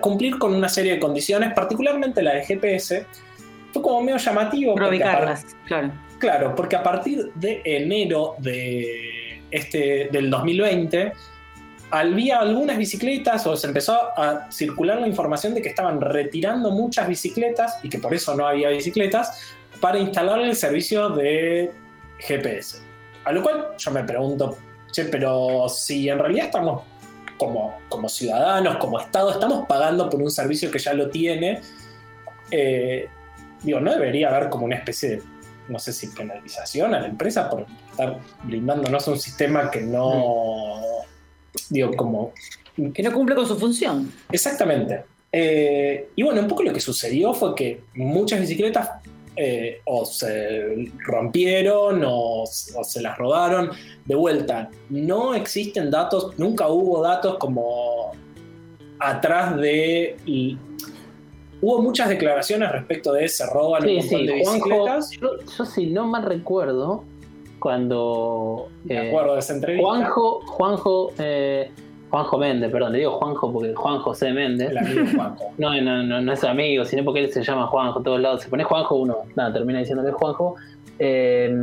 cumplir 0.00 0.38
con 0.38 0.54
una 0.54 0.68
serie 0.68 0.94
de 0.94 0.98
condiciones, 0.98 1.52
particularmente 1.54 2.22
la 2.22 2.34
de 2.34 2.44
GPS, 2.44 3.06
fue 3.72 3.82
como 3.82 4.02
medio 4.02 4.18
llamativo. 4.18 4.74
Probicarlas, 4.74 5.56
claro. 5.66 5.92
Claro, 6.18 6.54
porque 6.56 6.74
a 6.74 6.82
partir 6.82 7.30
de 7.34 7.62
enero 7.64 8.34
de 8.38 9.40
este, 9.52 10.08
del 10.10 10.30
2020 10.30 11.12
había 11.90 12.40
algunas 12.40 12.76
bicicletas 12.76 13.46
o 13.46 13.56
se 13.56 13.66
empezó 13.66 13.94
a 14.18 14.50
circular 14.50 15.00
la 15.00 15.06
información 15.06 15.54
de 15.54 15.62
que 15.62 15.68
estaban 15.70 16.00
retirando 16.00 16.70
muchas 16.70 17.08
bicicletas 17.08 17.78
y 17.82 17.88
que 17.88 17.98
por 17.98 18.14
eso 18.14 18.34
no 18.34 18.46
había 18.46 18.68
bicicletas 18.68 19.54
para 19.80 19.98
instalar 19.98 20.40
el 20.40 20.54
servicio 20.54 21.10
de 21.10 21.70
GPS. 22.18 22.78
A 23.24 23.32
lo 23.32 23.42
cual 23.42 23.68
yo 23.76 23.90
me 23.90 24.04
pregunto, 24.04 24.58
che, 24.90 25.04
pero 25.04 25.68
si 25.68 26.08
en 26.08 26.18
realidad 26.18 26.46
estamos 26.46 26.82
como, 27.36 27.78
como 27.88 28.08
ciudadanos, 28.08 28.76
como 28.76 29.00
Estado, 29.00 29.30
estamos 29.30 29.66
pagando 29.66 30.10
por 30.10 30.20
un 30.20 30.30
servicio 30.30 30.70
que 30.70 30.78
ya 30.78 30.92
lo 30.92 31.08
tiene, 31.08 31.60
eh, 32.50 33.08
digo, 33.62 33.80
no 33.80 33.92
debería 33.92 34.28
haber 34.28 34.48
como 34.48 34.64
una 34.64 34.76
especie 34.76 35.10
de, 35.10 35.22
no 35.68 35.78
sé 35.78 35.92
si 35.92 36.08
penalización 36.08 36.94
a 36.94 37.00
la 37.00 37.06
empresa 37.06 37.48
por 37.48 37.66
estar 37.90 38.18
brindándonos 38.42 39.06
un 39.08 39.18
sistema 39.18 39.70
que 39.70 39.82
no 39.82 40.80
Digo, 41.68 41.92
como... 41.94 42.32
Que 42.94 43.02
no 43.02 43.12
cumple 43.12 43.34
con 43.34 43.46
su 43.46 43.58
función. 43.58 44.12
Exactamente. 44.30 45.02
Eh, 45.32 46.10
y 46.14 46.22
bueno, 46.22 46.40
un 46.40 46.48
poco 46.48 46.62
lo 46.62 46.72
que 46.72 46.80
sucedió 46.80 47.34
fue 47.34 47.54
que 47.54 47.80
muchas 47.94 48.40
bicicletas 48.40 48.90
eh, 49.36 49.82
o 49.84 50.04
se 50.04 50.90
rompieron 51.04 52.02
o, 52.06 52.44
se 52.46 53.02
las 53.02 53.18
robaron. 53.18 53.70
De 54.04 54.14
vuelta, 54.14 54.70
no 54.90 55.34
existen 55.34 55.90
datos, 55.90 56.38
nunca 56.38 56.68
hubo 56.68 57.02
datos 57.02 57.36
como 57.38 58.12
atrás 58.98 59.56
de... 59.56 60.16
hubo 61.60 61.82
muchas 61.82 62.08
declaraciones 62.08 62.72
respecto 62.72 63.12
de 63.12 63.26
ese 63.26 63.46
roban 63.46 63.82
sí, 63.82 64.02
sí, 64.02 64.26
de 64.26 64.34
bicicletas. 64.34 65.10
yo, 65.10 65.30
yo, 65.56 65.64
si 65.64 65.86
no 65.86 66.06
mal 66.06 66.24
recuerdo, 66.24 67.04
cuando. 67.58 68.68
Me 68.84 69.08
acuerdo 69.08 69.34
de 69.34 69.40
esa 69.40 69.54
entrevista. 69.54 69.86
Juanjo, 69.86 70.40
Juanjo, 70.46 71.12
eh, 71.18 71.70
Juanjo 72.10 72.38
Méndez, 72.38 72.70
perdón, 72.70 72.92
le 72.92 72.98
digo 72.98 73.12
Juanjo 73.12 73.52
porque 73.52 73.74
Juan 73.74 73.98
José 73.98 74.32
Méndez. 74.32 74.70
El 74.70 74.78
amigo 74.78 75.06
Juanjo. 75.14 75.44
no, 75.58 75.80
no, 75.80 76.02
no, 76.02 76.20
no 76.20 76.32
es 76.32 76.44
amigo, 76.44 76.84
sino 76.84 77.04
porque 77.04 77.24
él 77.24 77.32
se 77.32 77.42
llama 77.42 77.66
Juanjo, 77.66 78.02
todos 78.02 78.20
lados. 78.20 78.42
Se 78.42 78.48
pone 78.48 78.64
Juanjo, 78.64 78.96
uno, 78.96 79.18
nada, 79.36 79.52
termina 79.52 79.80
diciéndole 79.80 80.12
Juanjo. 80.12 80.56
Eh, 80.98 81.54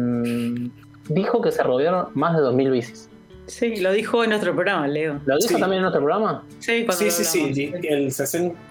dijo 1.10 1.42
que 1.42 1.52
se 1.52 1.64
robaron 1.64 2.08
más 2.14 2.36
de 2.36 2.44
2.000 2.44 2.72
bicis. 2.72 3.10
Sí, 3.48 3.76
lo 3.76 3.92
dijo 3.92 4.24
en 4.24 4.32
nuestro 4.32 4.54
programa, 4.54 4.88
Leo. 4.88 5.20
¿Lo 5.26 5.38
dijo 5.38 5.60
también 5.60 5.78
en 5.78 5.82
nuestro 5.82 6.02
programa? 6.02 6.44
Sí, 6.60 6.84
cuando 6.86 7.06
sí, 7.06 7.12
sí, 7.12 7.54
sí. 7.54 7.74
El 7.84 8.12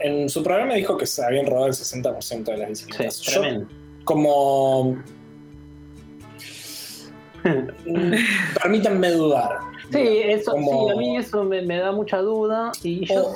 en 0.00 0.28
su 0.28 0.42
programa 0.42 0.74
dijo 0.74 0.96
que 0.96 1.06
se 1.06 1.24
habían 1.24 1.46
robado 1.46 1.66
el 1.66 1.72
60% 1.72 2.44
de 2.44 2.56
las 2.56 2.68
bicicletas. 2.68 3.16
Sí, 3.16 3.34
Yo, 3.34 3.42
como 4.04 4.96
Permítanme 8.62 9.10
dudar. 9.10 9.58
Sí, 9.92 10.20
eso, 10.24 10.52
sí, 10.52 10.92
a 10.92 10.96
mí 10.96 11.16
eso 11.16 11.44
me, 11.44 11.62
da 11.64 11.92
mucha 11.92 12.18
duda 12.18 12.72
y 12.82 13.06
yo... 13.06 13.32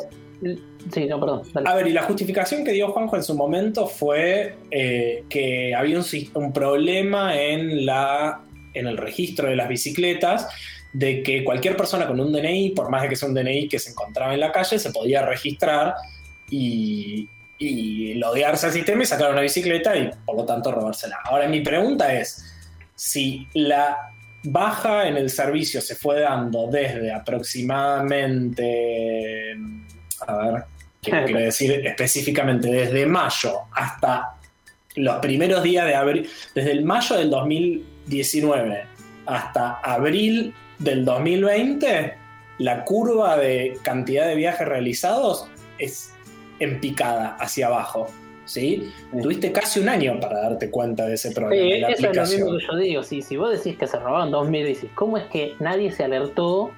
Sí, 0.92 1.06
no, 1.06 1.20
perdón. 1.20 1.42
A 1.66 1.74
ver, 1.74 1.88
y 1.88 1.92
la 1.92 2.04
justificación 2.04 2.64
que 2.64 2.72
dio 2.72 2.92
Juanjo 2.92 3.16
en 3.16 3.24
su 3.24 3.34
momento 3.34 3.86
fue 3.86 4.56
eh, 4.70 5.24
que 5.28 5.74
había 5.74 6.00
un, 6.34 6.52
problema 6.52 7.36
en, 7.36 7.84
la, 7.84 8.40
en 8.72 8.86
el 8.86 8.96
registro 8.96 9.48
de 9.48 9.56
las 9.56 9.68
bicicletas, 9.68 10.48
de 10.92 11.22
que 11.22 11.44
cualquier 11.44 11.76
persona 11.76 12.06
con 12.06 12.18
un 12.20 12.32
DNI, 12.32 12.70
por 12.70 12.88
más 12.88 13.02
de 13.02 13.08
que 13.08 13.16
sea 13.16 13.28
un 13.28 13.34
DNI 13.34 13.68
que 13.68 13.78
se 13.78 13.90
encontraba 13.90 14.32
en 14.32 14.40
la 14.40 14.52
calle, 14.52 14.78
se 14.78 14.90
podía 14.90 15.26
registrar 15.26 15.94
y, 16.48 17.28
y 17.58 18.14
loguearse 18.14 18.66
al 18.66 18.72
sistema 18.72 19.02
y 19.02 19.06
sacar 19.06 19.32
una 19.32 19.42
bicicleta 19.42 19.96
y 19.96 20.10
por 20.24 20.36
lo 20.36 20.44
tanto 20.44 20.72
robársela. 20.72 21.18
Ahora 21.24 21.48
mi 21.48 21.60
pregunta 21.60 22.14
es, 22.14 22.47
si 22.98 23.46
la 23.54 24.12
baja 24.42 25.06
en 25.06 25.16
el 25.16 25.30
servicio 25.30 25.80
se 25.80 25.94
fue 25.94 26.20
dando 26.20 26.66
desde 26.66 27.12
aproximadamente, 27.12 29.56
a 30.26 30.36
ver, 30.36 30.64
¿qué 31.00 31.10
quiero 31.24 31.38
decir 31.38 31.86
específicamente? 31.86 32.68
Desde 32.68 33.06
mayo 33.06 33.60
hasta 33.72 34.34
los 34.96 35.18
primeros 35.20 35.62
días 35.62 35.86
de 35.86 35.94
abril, 35.94 36.28
desde 36.56 36.72
el 36.72 36.84
mayo 36.84 37.16
del 37.16 37.30
2019 37.30 38.82
hasta 39.26 39.74
abril 39.74 40.52
del 40.80 41.04
2020, 41.04 42.14
la 42.58 42.84
curva 42.84 43.36
de 43.36 43.78
cantidad 43.82 44.26
de 44.26 44.34
viajes 44.34 44.66
realizados 44.66 45.46
es 45.78 46.12
en 46.58 46.80
picada 46.80 47.36
hacia 47.38 47.68
abajo. 47.68 48.08
¿Sí? 48.48 48.92
Tuviste 49.22 49.52
casi 49.52 49.80
un 49.80 49.88
año 49.88 50.18
para 50.20 50.40
darte 50.40 50.70
cuenta 50.70 51.06
de 51.06 51.14
ese 51.14 51.30
problema. 51.30 51.88
Sí, 51.88 51.92
eso 51.92 52.10
es 52.10 52.16
lo 52.16 52.26
mismo 52.26 52.58
que 52.58 52.66
yo 52.66 52.76
digo. 52.76 53.02
Si, 53.02 53.22
si 53.22 53.36
vos 53.36 53.52
decís 53.52 53.78
que 53.78 53.86
se 53.86 53.98
robaban 53.98 54.30
2.000 54.30 54.66
bicis, 54.66 54.90
¿cómo 54.94 55.18
es 55.18 55.24
que 55.24 55.54
nadie 55.60 55.92
se 55.92 56.04
alertó 56.04 56.72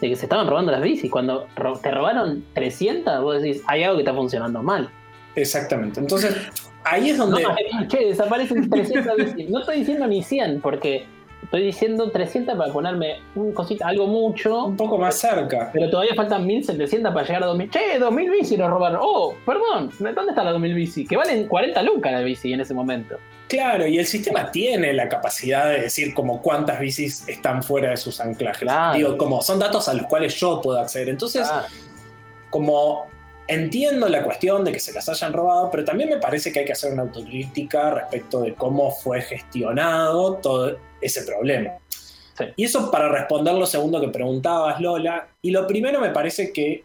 de 0.00 0.10
que 0.10 0.16
se 0.16 0.26
estaban 0.26 0.46
robando 0.46 0.70
las 0.70 0.82
bicis? 0.82 1.10
Cuando 1.10 1.48
te 1.82 1.90
robaron 1.90 2.44
300, 2.54 3.22
vos 3.22 3.42
decís, 3.42 3.62
hay 3.66 3.82
algo 3.82 3.96
que 3.96 4.02
está 4.02 4.14
funcionando 4.14 4.62
mal. 4.62 4.90
Exactamente. 5.34 5.98
Entonces, 5.98 6.36
ahí 6.84 7.10
es 7.10 7.18
donde. 7.18 7.44
che, 7.88 8.06
desaparecen 8.06 8.68
300 8.68 9.16
bicis. 9.16 9.50
No 9.50 9.60
estoy 9.60 9.78
diciendo 9.78 10.06
ni 10.06 10.22
100, 10.22 10.60
porque 10.60 11.06
Estoy 11.44 11.62
diciendo 11.62 12.10
300 12.10 12.56
para 12.56 12.72
ponerme 12.72 13.20
un 13.34 13.52
cosita, 13.52 13.86
algo 13.86 14.06
mucho. 14.06 14.64
Un 14.64 14.76
poco 14.76 14.98
más 14.98 15.18
cerca. 15.18 15.70
Pero 15.72 15.90
todavía 15.90 16.14
faltan 16.14 16.46
1700 16.46 17.12
para 17.12 17.26
llegar 17.26 17.42
a 17.44 17.46
2000. 17.46 17.70
Che, 17.70 17.98
2000 17.98 18.30
bici 18.30 18.56
nos 18.56 18.70
robaron. 18.70 18.98
Oh, 19.02 19.34
perdón, 19.44 19.90
¿dónde 19.98 20.30
está 20.30 20.42
la 20.42 20.52
2000 20.52 20.74
bici? 20.74 21.06
Que 21.06 21.16
valen 21.16 21.46
40 21.46 21.82
lucas 21.82 22.12
la 22.12 22.20
bici 22.20 22.52
en 22.52 22.60
ese 22.60 22.74
momento. 22.74 23.18
Claro, 23.46 23.86
y 23.86 23.98
el 23.98 24.06
sistema 24.06 24.50
tiene 24.50 24.92
la 24.94 25.08
capacidad 25.08 25.68
de 25.68 25.82
decir 25.82 26.14
como 26.14 26.40
cuántas 26.40 26.80
bicis 26.80 27.28
están 27.28 27.62
fuera 27.62 27.90
de 27.90 27.96
sus 27.98 28.20
anclajes. 28.20 28.68
Digo, 28.94 29.16
como 29.18 29.42
son 29.42 29.58
datos 29.58 29.88
a 29.88 29.94
los 29.94 30.06
cuales 30.06 30.34
yo 30.36 30.60
puedo 30.62 30.80
acceder. 30.80 31.10
Entonces, 31.10 31.46
como 32.48 33.06
entiendo 33.46 34.08
la 34.08 34.22
cuestión 34.22 34.64
de 34.64 34.72
que 34.72 34.80
se 34.80 34.92
las 34.92 35.08
hayan 35.08 35.32
robado, 35.32 35.70
pero 35.70 35.84
también 35.84 36.08
me 36.08 36.16
parece 36.18 36.52
que 36.52 36.60
hay 36.60 36.64
que 36.64 36.72
hacer 36.72 36.92
una 36.92 37.02
autocrítica 37.02 37.90
respecto 37.90 38.40
de 38.40 38.54
cómo 38.54 38.90
fue 38.90 39.20
gestionado 39.20 40.36
todo 40.36 40.78
ese 41.00 41.22
problema. 41.22 41.72
Y 42.56 42.64
eso 42.64 42.90
para 42.90 43.08
responder 43.08 43.54
lo 43.54 43.66
segundo 43.66 44.00
que 44.00 44.08
preguntabas, 44.08 44.80
Lola. 44.80 45.28
Y 45.42 45.50
lo 45.50 45.66
primero 45.66 46.00
me 46.00 46.10
parece 46.10 46.52
que 46.52 46.84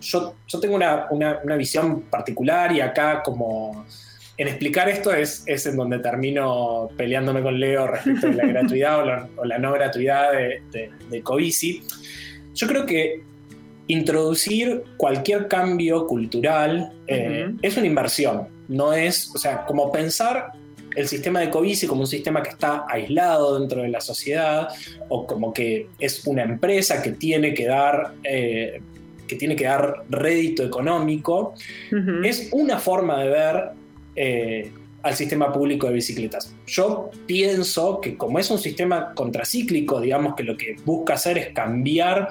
yo, 0.00 0.34
yo 0.48 0.60
tengo 0.60 0.74
una, 0.74 1.56
visión 1.56 2.02
particular 2.02 2.72
y 2.72 2.80
acá 2.80 3.22
como 3.22 3.86
en 4.36 4.48
explicar 4.48 4.88
esto 4.88 5.12
es, 5.12 5.44
es, 5.46 5.66
en 5.66 5.76
donde 5.76 5.98
termino 6.00 6.88
peleándome 6.96 7.42
con 7.42 7.60
Leo 7.60 7.86
respecto 7.86 8.26
de 8.28 8.34
la 8.34 8.46
gratuidad 8.48 9.28
o 9.36 9.44
la, 9.44 9.58
no 9.58 9.72
gratuidad 9.72 10.32
de, 10.32 10.62
de, 10.72 10.90
de 11.08 11.22
Covici. 11.22 11.84
Yo 12.54 12.66
creo 12.66 12.84
que 12.84 13.22
introducir 13.92 14.82
cualquier 14.96 15.48
cambio 15.48 16.06
cultural 16.06 16.92
eh, 17.06 17.52
es 17.60 17.76
una 17.76 17.86
inversión, 17.86 18.48
no 18.68 18.92
es, 18.94 19.30
o 19.34 19.38
sea, 19.38 19.64
como 19.66 19.92
pensar 19.92 20.52
el 20.96 21.08
sistema 21.08 21.40
de 21.40 21.50
Covici 21.50 21.86
como 21.86 22.02
un 22.02 22.06
sistema 22.06 22.42
que 22.42 22.50
está 22.50 22.84
aislado 22.88 23.58
dentro 23.58 23.82
de 23.82 23.88
la 23.88 24.00
sociedad 24.00 24.68
o 25.08 25.26
como 25.26 25.52
que 25.52 25.88
es 25.98 26.26
una 26.26 26.42
empresa 26.42 27.02
que 27.02 27.12
tiene 27.12 27.54
que 27.54 27.66
dar, 27.66 28.14
eh, 28.24 28.80
que 29.26 29.36
tiene 29.36 29.56
que 29.56 29.64
dar 29.64 30.04
rédito 30.10 30.62
económico, 30.64 31.54
es 32.22 32.48
una 32.52 32.78
forma 32.78 33.22
de 33.22 33.28
ver 33.28 33.70
eh, 34.16 34.70
al 35.02 35.14
sistema 35.14 35.52
público 35.52 35.86
de 35.86 35.94
bicicletas. 35.94 36.54
Yo 36.66 37.10
pienso 37.26 38.00
que 38.00 38.16
como 38.16 38.38
es 38.38 38.50
un 38.50 38.58
sistema 38.58 39.14
contracíclico, 39.14 40.00
digamos 40.00 40.34
que 40.34 40.44
lo 40.44 40.56
que 40.56 40.76
busca 40.84 41.14
hacer 41.14 41.38
es 41.38 41.48
cambiar 41.54 42.28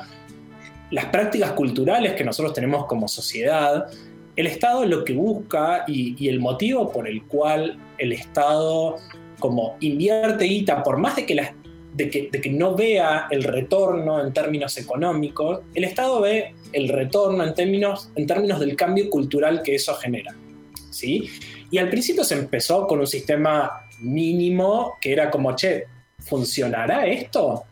las 0.92 1.06
prácticas 1.06 1.52
culturales 1.54 2.14
que 2.14 2.24
nosotros 2.24 2.54
tenemos 2.54 2.86
como 2.86 3.08
sociedad, 3.08 3.88
el 4.36 4.48
Estado 4.48 4.86
lo 4.86 5.04
que 5.04 5.14
busca 5.14 5.86
y, 5.88 6.28
el 6.28 6.40
motivo 6.40 6.92
por 6.92 7.08
el 7.08 7.24
cual 7.24 7.78
el 7.98 8.14
Estado 8.14 8.98
como 9.40 9.76
invierte 9.80 10.46
guita, 10.46 10.84
por 10.84 10.98
más 10.98 11.16
de 11.16 11.26
que, 11.26 11.54
de 11.94 12.10
que, 12.10 12.50
no 12.50 12.76
vea 12.76 13.28
el 13.32 13.44
retorno 13.44 14.24
en 14.24 14.32
términos 14.34 14.78
económicos, 14.78 15.62
el 15.74 15.84
Estado 15.84 16.22
ve 16.22 16.54
el 16.74 16.90
retorno 16.90 17.44
en 17.44 17.54
términos, 17.54 18.12
en 18.16 18.28
términos 18.28 18.60
del 18.60 18.76
cambio 18.76 19.10
cultural 19.10 19.62
que 19.64 19.76
eso 19.76 19.96
genera. 19.96 20.36
¿sí? 20.92 21.30
Y 21.72 21.78
al 21.78 21.90
principio 21.90 22.24
se 22.24 22.36
empezó 22.36 22.86
con 22.86 23.00
un 23.00 23.08
sistema 23.08 23.88
mínimo 24.00 24.98
que 25.02 25.12
era 25.12 25.32
como, 25.32 25.56
che, 25.56 25.86
¿funcionará 26.20 27.08
esto? 27.08 27.66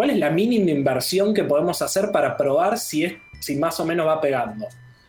¿Cuál 0.00 0.08
es 0.08 0.16
la 0.16 0.30
mínima 0.30 0.70
inversión 0.70 1.34
que 1.34 1.44
podemos 1.44 1.82
hacer 1.82 2.10
para 2.10 2.34
probar 2.34 2.78
si, 2.78 3.04
es, 3.04 3.12
si 3.38 3.56
más 3.56 3.78
o 3.80 3.84
menos 3.84 4.06
va 4.06 4.18
pegando? 4.18 4.66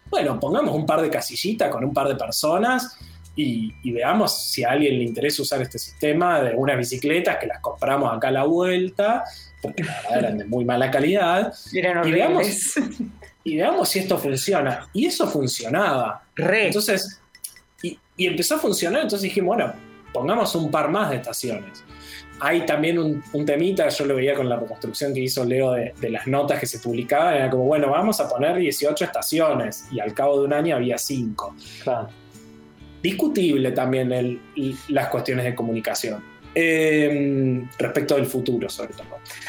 Bueno, 0.09 0.37
pongamos 0.37 0.75
un 0.75 0.85
par 0.85 1.01
de 1.01 1.09
casillitas 1.09 1.71
con 1.71 1.85
un 1.85 1.93
par 1.93 2.09
de 2.09 2.15
personas 2.15 2.97
y, 3.33 3.71
veamos 3.89 4.51
si 4.51 4.65
a 4.65 4.71
alguien 4.71 4.97
le 4.97 5.05
interesa 5.05 5.43
usar 5.43 5.61
este 5.61 5.79
sistema 5.79 6.41
de 6.41 6.53
unas 6.55 6.75
bicicletas 6.75 7.37
que 7.37 7.47
las 7.47 7.61
compramos 7.61 8.13
acá 8.13 8.27
a 8.27 8.31
la 8.31 8.43
vuelta, 8.43 9.23
porque 9.61 9.85
la 9.85 9.93
verdad 9.93 10.19
eran 10.19 10.37
de 10.39 10.43
muy 10.43 10.65
mala 10.65 10.91
calidad. 10.91 11.53
y, 11.71 12.11
veamos, 12.11 12.73
y 13.45 13.55
veamos 13.55 13.87
si 13.87 13.99
esto 13.99 14.17
funciona. 14.17 14.89
Y 14.91 15.05
eso 15.05 15.25
funcionaba. 15.25 16.21
Entonces, 16.35 17.21
y, 17.81 17.97
y 18.17 18.27
empezó 18.27 18.55
a 18.55 18.59
funcionar, 18.59 19.03
entonces 19.03 19.21
dijimos, 19.21 19.55
bueno, 19.55 19.73
pongamos 20.11 20.53
un 20.53 20.69
par 20.69 20.89
más 20.89 21.11
de 21.11 21.15
estaciones 21.15 21.81
hay 22.43 22.65
también 22.65 22.97
un, 22.97 23.45
temita, 23.45 23.87
yo 23.89 24.03
lo 24.05 24.15
veía 24.15 24.33
con 24.33 24.49
la 24.49 24.55
reconstrucción 24.57 25.13
que 25.13 25.19
hizo 25.19 25.45
Leo 25.45 25.73
de, 25.73 26.09
las 26.09 26.25
notas 26.25 26.59
que 26.59 26.65
se 26.65 26.79
publicaban, 26.79 27.35
era 27.35 27.49
como, 27.51 27.65
bueno, 27.65 27.91
vamos 27.91 28.19
a 28.19 28.27
poner 28.27 28.57
18 28.57 29.05
estaciones, 29.05 29.85
y 29.91 29.99
al 29.99 30.11
cabo 30.15 30.39
de 30.39 30.45
un 30.47 30.53
año 30.53 30.75
había 30.75 30.97
5. 30.97 31.55
Discutible 33.03 33.71
también 33.73 34.41
las 34.87 35.07
cuestiones 35.09 35.45
de 35.45 35.53
comunicación, 35.53 36.23
em, 36.55 37.69
respecto 37.77 38.15
del 38.15 38.25
futuro 38.25 38.67
sobre 38.67 38.93
todo. 38.93 39.05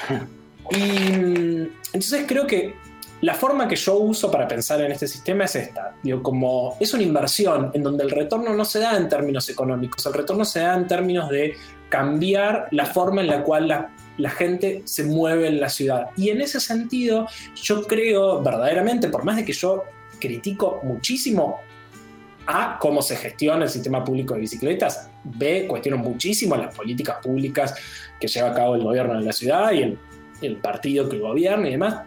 Y 0.71 1.67
entonces 1.93 2.25
creo 2.25 2.47
que 2.47 2.77
la 3.21 3.35
forma 3.35 3.67
que 3.67 3.75
yo 3.75 3.97
uso 3.97 4.31
para 4.31 4.47
pensar 4.47 4.81
en 4.81 4.93
este 4.93 5.09
sistema 5.09 5.45
es 5.45 5.57
esta. 5.57 5.95
Digo, 6.05 6.23
como 6.23 6.77
es 6.79 6.95
una 6.95 7.03
inversión 7.03 7.73
en 7.75 7.83
donde 7.83 8.05
el 8.05 8.11
retorno 8.11 8.55
no 8.55 8.65
se 8.65 8.79
da 8.79 8.97
en 8.97 9.09
términos 9.09 9.49
económicos, 9.49 10.07
el 10.07 10.15
retorno 10.15 10.45
se 10.45 10.61
da 10.61 10.77
en 10.77 10.87
términos 10.87 11.29
de 11.31 11.57
cambiar 11.93 12.69
la 12.71 12.87
forma 12.87 13.21
en 13.21 13.27
la 13.27 13.43
cual 13.43 13.69
la, 13.69 14.31
gente 14.31 14.81
se 14.87 15.05
mueve 15.05 15.49
en 15.49 15.61
la 15.61 15.69
ciudad. 15.69 16.07
Y 16.17 16.31
en 16.31 16.41
ese 16.41 16.59
sentido, 16.59 17.27
yo 17.55 17.83
creo 17.87 18.43
verdaderamente, 18.43 19.09
por 19.09 19.25
más 19.25 19.37
de 19.37 19.45
que 19.45 19.53
yo 19.53 19.85
critico 20.19 20.81
muchísimo 20.85 21.59
a 22.47 22.79
cómo 22.81 23.03
se 23.03 23.17
gestiona 23.17 23.65
el 23.65 23.71
sistema 23.71 24.03
público 24.03 24.33
de 24.33 24.41
bicicletas, 24.41 25.11
B, 25.23 25.67
cuestiono 25.69 25.99
muchísimo 25.99 26.57
las 26.57 26.75
políticas 26.75 27.19
públicas 27.23 27.75
que 28.19 28.27
lleva 28.27 28.53
a 28.53 28.55
cabo 28.55 28.75
el 28.75 28.85
gobierno 28.85 29.19
de 29.19 29.27
la 29.27 29.33
ciudad 29.33 29.73
y 29.73 29.83
el, 29.83 29.99
el 30.41 30.57
partido 30.57 31.11
que 31.11 31.19
gobierna 31.19 31.69
y 31.69 31.73
demás. 31.73 32.07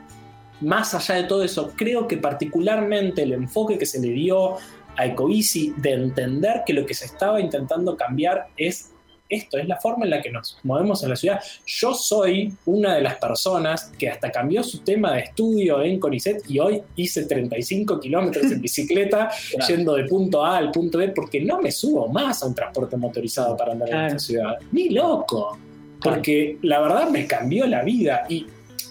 Más 0.61 0.95
allá 0.95 1.21
de 1.21 1.27
todo 1.27 1.43
eso, 1.43 1.73
creo 1.75 2.07
que 2.07 2.17
particularmente 2.17 3.21
el 3.21 3.33
enfoque 3.33 3.77
que 3.77 3.85
se 3.85 3.99
le 3.99 4.09
dio 4.09 4.55
a 4.97 5.05
Ecobici 5.05 5.75
de 5.77 5.93
entender 5.93 6.63
que 6.65 6.73
lo 6.73 6.87
que 6.87 6.95
se 6.95 7.05
estaba 7.05 7.39
intentando 7.39 7.95
cambiar 7.95 8.47
es 8.57 8.94
esto, 9.27 9.57
es 9.57 9.67
la 9.67 9.77
forma 9.77 10.05
en 10.05 10.11
la 10.11 10.21
que 10.21 10.31
nos 10.31 10.57
movemos 10.63 11.03
en 11.03 11.09
la 11.09 11.15
ciudad. 11.15 11.41
Yo 11.65 11.93
soy 11.93 12.53
una 12.65 12.95
de 12.95 13.01
las 13.01 13.15
personas 13.15 13.91
que 13.97 14.09
hasta 14.09 14.31
cambió 14.31 14.63
su 14.63 14.79
tema 14.79 15.13
de 15.13 15.21
estudio 15.21 15.81
en 15.81 15.99
CONICET 15.99 16.49
y 16.49 16.59
hoy 16.59 16.81
hice 16.95 17.25
35 17.25 17.99
kilómetros 17.99 18.51
en 18.51 18.61
bicicleta 18.61 19.29
yendo 19.67 19.95
de 19.95 20.05
punto 20.05 20.45
A 20.45 20.57
al 20.57 20.71
punto 20.71 20.99
B 20.99 21.09
porque 21.09 21.41
no 21.41 21.61
me 21.61 21.71
subo 21.71 22.07
más 22.07 22.43
a 22.43 22.47
un 22.47 22.55
transporte 22.55 22.97
motorizado 22.97 23.57
para 23.57 23.71
andar 23.71 23.89
en 23.89 24.05
esta 24.05 24.19
ciudad. 24.19 24.57
Ni 24.71 24.89
loco. 24.89 25.57
Porque 26.01 26.57
la 26.61 26.81
verdad 26.81 27.09
me 27.09 27.25
cambió 27.25 27.65
la 27.65 27.81
vida 27.81 28.25
y 28.29 28.45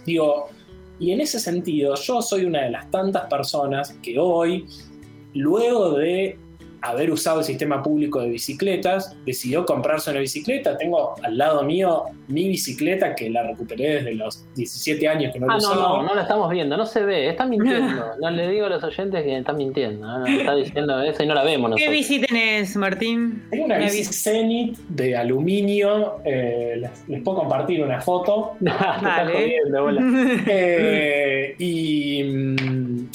digo, 0.04 0.48
y 0.98 1.12
en 1.12 1.20
ese 1.20 1.38
sentido 1.38 1.94
yo 1.94 2.22
soy 2.22 2.44
una 2.44 2.62
de 2.62 2.70
las 2.70 2.90
tantas 2.90 3.26
personas 3.26 3.94
que 4.02 4.18
hoy, 4.18 4.66
luego 5.32 5.92
de 5.92 6.38
haber 6.84 7.10
usado 7.10 7.40
el 7.40 7.44
sistema 7.44 7.82
público 7.82 8.20
de 8.20 8.28
bicicletas, 8.28 9.16
decidió 9.24 9.64
comprarse 9.64 10.10
una 10.10 10.20
bicicleta. 10.20 10.76
Tengo 10.76 11.14
al 11.22 11.36
lado 11.38 11.62
mío 11.62 12.04
mi 12.28 12.48
bicicleta 12.48 13.14
que 13.14 13.30
la 13.30 13.42
recuperé 13.42 13.96
desde 13.96 14.14
los 14.14 14.44
17 14.54 15.08
años 15.08 15.32
que 15.32 15.40
no 15.40 15.46
ah, 15.50 15.56
la 15.56 15.62
no, 15.62 15.74
no, 15.74 16.02
no 16.02 16.14
la 16.14 16.22
estamos 16.22 16.50
viendo, 16.50 16.76
no 16.76 16.86
se 16.86 17.02
ve, 17.04 17.28
está 17.28 17.46
mintiendo. 17.46 18.04
No 18.20 18.30
le 18.30 18.48
digo 18.48 18.66
a 18.66 18.68
los 18.68 18.82
oyentes 18.82 19.22
que 19.22 19.36
está 19.36 19.52
mintiendo, 19.52 20.24
está 20.24 20.54
diciendo 20.54 21.02
eso 21.02 21.22
y 21.22 21.26
no 21.26 21.34
la 21.34 21.42
vemos. 21.42 21.70
Nosotros. 21.70 21.86
¿Qué 21.86 21.92
bici 21.92 22.20
tenés, 22.20 22.76
Martín? 22.76 23.42
Tengo 23.50 23.64
una, 23.66 23.78
bici 23.78 24.04
Zenit 24.04 24.78
de 24.88 25.16
aluminio, 25.16 26.16
eh, 26.24 26.80
les, 27.08 27.22
puedo 27.22 27.38
compartir 27.38 27.82
una 27.82 28.00
foto. 28.00 28.52
Vale. 28.60 29.56
eh, 30.46 31.54
y, 31.58 32.20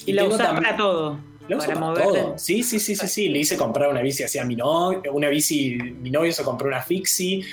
y, 0.05 0.13
la 0.13 0.25
usás 0.25 0.53
para 0.53 0.75
todo 0.75 1.28
para 1.57 1.93
todo. 1.93 2.37
Sí, 2.37 2.63
sí, 2.63 2.79
sí, 2.79 2.95
sí, 2.95 3.07
sí. 3.07 3.29
Le 3.29 3.39
hice 3.39 3.57
comprar 3.57 3.89
una 3.89 4.01
bici 4.01 4.23
así 4.23 4.37
a 4.37 4.45
mi 4.45 4.55
novio, 4.55 5.01
una 5.11 5.29
bici, 5.29 5.77
mi 6.01 6.09
novio 6.09 6.31
se 6.31 6.43
compró 6.43 6.67
una 6.67 6.81
fixie. 6.81 7.43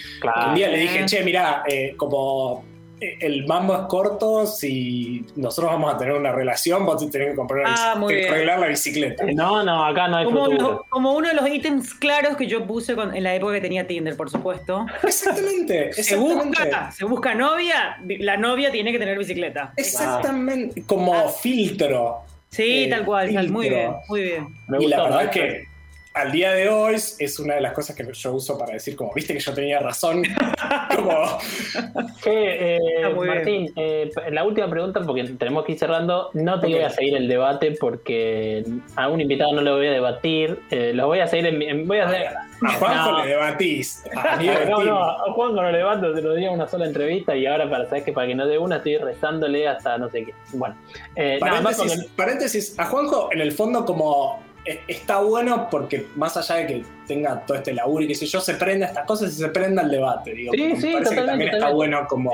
Un 0.48 0.54
día 0.54 0.68
le 0.68 0.78
dije, 0.78 1.04
che, 1.06 1.22
mira, 1.22 1.62
eh, 1.66 1.94
como 1.96 2.64
eh, 2.98 3.18
el 3.20 3.46
mambo 3.46 3.74
es 3.74 3.82
corto, 3.88 4.46
si 4.46 5.26
nosotros 5.36 5.70
vamos 5.72 5.94
a 5.94 5.98
tener 5.98 6.14
una 6.14 6.32
relación, 6.32 6.86
vos 6.86 7.10
tenés 7.10 7.30
que 7.30 7.34
comprar 7.34 7.60
una 7.60 7.74
ah, 7.74 7.92
arreglar 7.92 8.58
la 8.58 8.68
bicicleta. 8.68 9.24
No, 9.34 9.62
no, 9.62 9.84
acá 9.84 10.08
no 10.08 10.16
hay 10.16 10.24
como, 10.24 10.44
uno, 10.44 10.82
como 10.88 11.12
uno 11.12 11.28
de 11.28 11.34
los 11.34 11.46
ítems 11.46 11.92
claros 11.92 12.38
que 12.38 12.46
yo 12.46 12.66
puse 12.66 12.92
en 12.92 13.22
la 13.22 13.34
época 13.34 13.52
que 13.54 13.60
tenía 13.60 13.86
Tinder, 13.86 14.16
por 14.16 14.30
supuesto. 14.30 14.86
Exactamente, 15.02 15.92
Se 15.92 16.16
busca, 16.16 16.90
se 16.90 17.04
busca 17.04 17.34
novia, 17.34 17.98
la 18.06 18.38
novia 18.38 18.70
tiene 18.70 18.92
que 18.92 18.98
tener 18.98 19.18
bicicleta. 19.18 19.74
Exactamente, 19.76 20.82
como 20.86 21.14
ah. 21.14 21.28
filtro. 21.28 22.22
Sí, 22.56 22.84
eh, 22.84 22.88
tal 22.88 23.04
cual, 23.04 23.30
muy 23.50 23.68
bien, 23.68 23.90
muy 24.08 24.22
bien. 24.22 24.46
y 24.80 24.86
la 24.86 25.02
verdad 25.02 25.24
es 25.24 25.30
que 25.30 25.64
al 26.16 26.32
día 26.32 26.52
de 26.52 26.70
hoy 26.70 26.94
es 26.94 27.38
una 27.38 27.56
de 27.56 27.60
las 27.60 27.74
cosas 27.74 27.94
que 27.94 28.10
yo 28.10 28.32
uso 28.32 28.58
para 28.58 28.72
decir, 28.72 28.96
como, 28.96 29.12
viste 29.12 29.34
que 29.34 29.40
yo 29.40 29.52
tenía 29.52 29.80
razón. 29.80 30.22
como... 30.96 31.38
eh, 32.24 32.80
Martín, 33.14 33.70
eh, 33.76 34.10
la 34.30 34.44
última 34.44 34.68
pregunta, 34.70 35.00
porque 35.04 35.24
tenemos 35.24 35.66
que 35.66 35.72
ir 35.72 35.78
cerrando. 35.78 36.30
No 36.32 36.58
te 36.58 36.68
voy 36.68 36.80
a 36.80 36.88
seguir 36.88 37.16
el 37.16 37.28
debate 37.28 37.76
porque 37.78 38.64
a 38.96 39.08
un 39.08 39.20
invitado 39.20 39.52
no 39.52 39.60
lo 39.60 39.76
voy 39.76 39.88
a 39.88 39.92
debatir. 39.92 40.58
Eh, 40.70 40.92
lo 40.94 41.06
voy 41.06 41.18
a 41.20 41.26
seguir 41.26 41.48
en. 41.48 41.86
voy 41.86 41.98
a 41.98 42.06
hacer, 42.06 42.28
a 42.62 42.72
Juanjo 42.72 43.22
le 43.22 43.28
debatís. 43.28 44.02
no, 44.70 44.84
no, 44.84 44.98
a 44.98 45.32
Juanjo 45.32 45.60
no 45.60 45.70
le 45.70 45.78
debato, 45.78 46.14
te 46.14 46.22
lo 46.22 46.34
di 46.34 46.46
en 46.46 46.54
una 46.54 46.66
sola 46.66 46.86
entrevista 46.86 47.36
y 47.36 47.44
ahora, 47.44 47.68
para 47.68 47.84
sabes 47.90 48.04
que 48.04 48.12
para 48.12 48.26
que 48.26 48.34
no 48.34 48.46
dé 48.46 48.56
una, 48.56 48.76
estoy 48.76 48.96
rezándole 48.96 49.68
hasta 49.68 49.98
no 49.98 50.08
sé 50.08 50.24
qué. 50.24 50.34
Bueno, 50.54 50.76
paréntesis, 51.40 52.06
paréntesis, 52.16 52.78
a 52.78 52.86
Juanjo, 52.86 53.28
en 53.32 53.42
el 53.42 53.52
fondo, 53.52 53.84
como 53.84 54.40
eh, 54.40 54.45
está 54.88 55.20
bueno 55.20 55.68
porque 55.70 56.06
más 56.16 56.36
allá 56.36 56.56
de 56.56 56.66
que 56.66 56.84
tenga 57.06 57.44
todo 57.46 57.56
este 57.56 57.72
laburo 57.72 58.04
y 58.04 58.08
qué 58.08 58.14
sé 58.14 58.26
yo, 58.26 58.40
se 58.40 58.54
prenda 58.54 58.86
estas 58.86 59.06
cosas 59.06 59.32
y 59.32 59.36
se 59.36 59.48
prenda 59.48 59.82
el 59.82 59.90
debate. 59.90 60.34
Digo, 60.34 60.52
sí, 60.52 60.76
sí, 60.76 60.92
parece 60.92 61.14
que 61.14 61.22
también 61.22 61.54
está 61.54 61.70
bueno 61.70 62.06
como, 62.08 62.32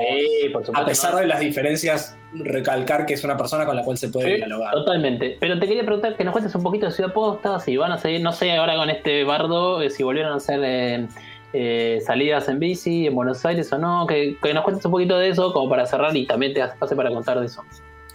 a 0.73 0.85
pesar 0.85 1.15
de 1.15 1.27
las 1.27 1.39
diferencias, 1.39 2.17
recalcar 2.33 3.05
que 3.05 3.13
es 3.13 3.23
una 3.23 3.37
persona 3.37 3.65
con 3.65 3.75
la 3.75 3.83
cual 3.83 3.97
se 3.97 4.09
puede 4.09 4.35
dialogar. 4.37 4.73
Totalmente. 4.73 5.37
Pero 5.39 5.59
te 5.59 5.67
quería 5.67 5.83
preguntar 5.83 6.17
que 6.17 6.23
nos 6.23 6.31
cuentes 6.31 6.53
un 6.55 6.63
poquito 6.63 6.87
de 6.87 6.91
Ciudad 6.91 7.13
Posta, 7.13 7.59
si 7.59 7.77
van 7.77 7.91
a 7.91 7.97
seguir, 7.97 8.21
no 8.21 8.31
sé, 8.31 8.51
ahora 8.53 8.75
con 8.75 8.89
este 8.89 9.23
bardo, 9.23 9.81
eh, 9.81 9.89
si 9.89 10.03
volvieron 10.03 10.33
a 10.33 10.35
hacer... 10.37 11.07
Eh, 11.55 11.99
salidas 12.03 12.49
en 12.49 12.57
bici 12.57 13.05
en 13.05 13.13
Buenos 13.13 13.45
Aires 13.45 13.71
o 13.71 13.77
no, 13.77 14.07
que, 14.07 14.35
que, 14.41 14.55
nos 14.55 14.63
cuentes 14.63 14.83
un 14.85 14.91
poquito 14.91 15.19
de 15.19 15.29
eso 15.29 15.53
como 15.53 15.69
para 15.69 15.85
cerrar 15.85 16.17
y 16.17 16.25
también 16.25 16.51
te 16.51 16.63
hace 16.63 16.95
para 16.95 17.11
contar 17.11 17.39
de 17.39 17.45
eso. 17.45 17.63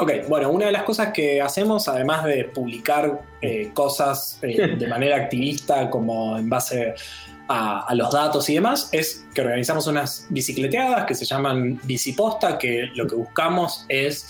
Ok, 0.01 0.13
bueno, 0.29 0.51
una 0.51 0.67
de 0.67 0.73
las 0.73 0.85
cosas 0.85 1.13
que 1.13 1.43
hacemos, 1.43 1.89
además 1.89 2.25
de 2.25 2.45
publicar 2.45 3.21
eh, 3.43 3.73
cosas 3.75 4.39
eh, 4.43 4.77
de 4.79 4.87
manera 4.89 5.17
activista, 5.17 5.91
como 5.91 6.39
en 6.39 6.49
base 6.49 6.95
a, 7.49 7.93
los 7.97 8.13
datos 8.13 8.49
y 8.49 8.55
demás, 8.55 8.91
es 8.93 9.27
que 9.35 9.41
organizamos 9.41 9.89
unas 9.89 10.27
bicicleteadas 10.29 11.05
que 11.05 11.17
se 11.17 11.25
llaman 11.25 11.81
Biciposta, 11.83 12.59
que 12.59 12.91
lo 12.95 13.09
que 13.09 13.17
buscamos 13.17 13.87
es 13.89 14.29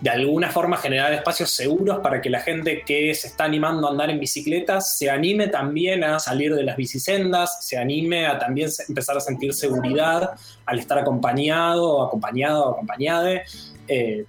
de 0.00 0.08
alguna 0.08 0.50
forma 0.50 0.78
generar 0.78 1.12
espacios 1.12 1.50
seguros 1.50 1.98
para 1.98 2.22
que 2.22 2.30
la 2.30 2.40
gente 2.40 2.82
que 2.84 3.14
se 3.14 3.28
está 3.28 3.44
animando 3.44 3.86
a 3.86 3.90
andar 3.90 4.10
en 4.10 4.18
bicicletas 4.18 4.96
se 4.96 5.10
anime 5.10 5.48
también 5.48 6.04
a 6.04 6.18
salir 6.20 6.54
de 6.54 6.62
las 6.62 6.76
bicisendas, 6.76 7.64
se 7.66 7.76
anime 7.76 8.26
a 8.26 8.38
también 8.38 8.70
empezar 8.88 9.16
a 9.16 9.20
sentir 9.20 9.52
seguridad 9.52 10.30
al 10.64 10.78
estar 10.78 10.98
acompañado, 10.98 12.02
acompañado 12.02 12.64
o 12.64 12.72
acompañada. 12.72 13.42
Eh, 13.88 14.24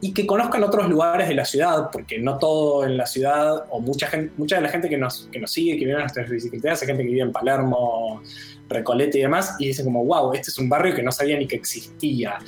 y 0.00 0.12
que 0.12 0.26
conozcan 0.26 0.62
otros 0.62 0.88
lugares 0.88 1.28
de 1.28 1.34
la 1.34 1.44
ciudad, 1.44 1.88
porque 1.90 2.18
no 2.18 2.38
todo 2.38 2.84
en 2.84 2.96
la 2.96 3.06
ciudad, 3.06 3.64
o 3.70 3.80
mucha 3.80 4.06
gente, 4.08 4.32
mucha 4.36 4.56
de 4.56 4.62
la 4.62 4.68
gente 4.68 4.88
que 4.88 4.98
nos, 4.98 5.28
que 5.32 5.40
nos 5.40 5.50
sigue, 5.50 5.72
que 5.72 5.84
vive 5.84 5.92
en 5.92 6.00
nuestras 6.00 6.28
bicicletas, 6.28 6.82
hay 6.82 6.88
gente 6.88 7.02
que 7.02 7.08
vive 7.08 7.22
en 7.22 7.32
Palermo, 7.32 8.22
Recoleta 8.68 9.16
y 9.16 9.22
demás, 9.22 9.56
y 9.58 9.68
dicen 9.68 9.86
como, 9.86 10.04
wow, 10.04 10.32
este 10.34 10.50
es 10.50 10.58
un 10.58 10.68
barrio 10.68 10.94
que 10.94 11.02
no 11.02 11.12
sabía 11.12 11.38
ni 11.38 11.46
que 11.46 11.56
existía. 11.56 12.38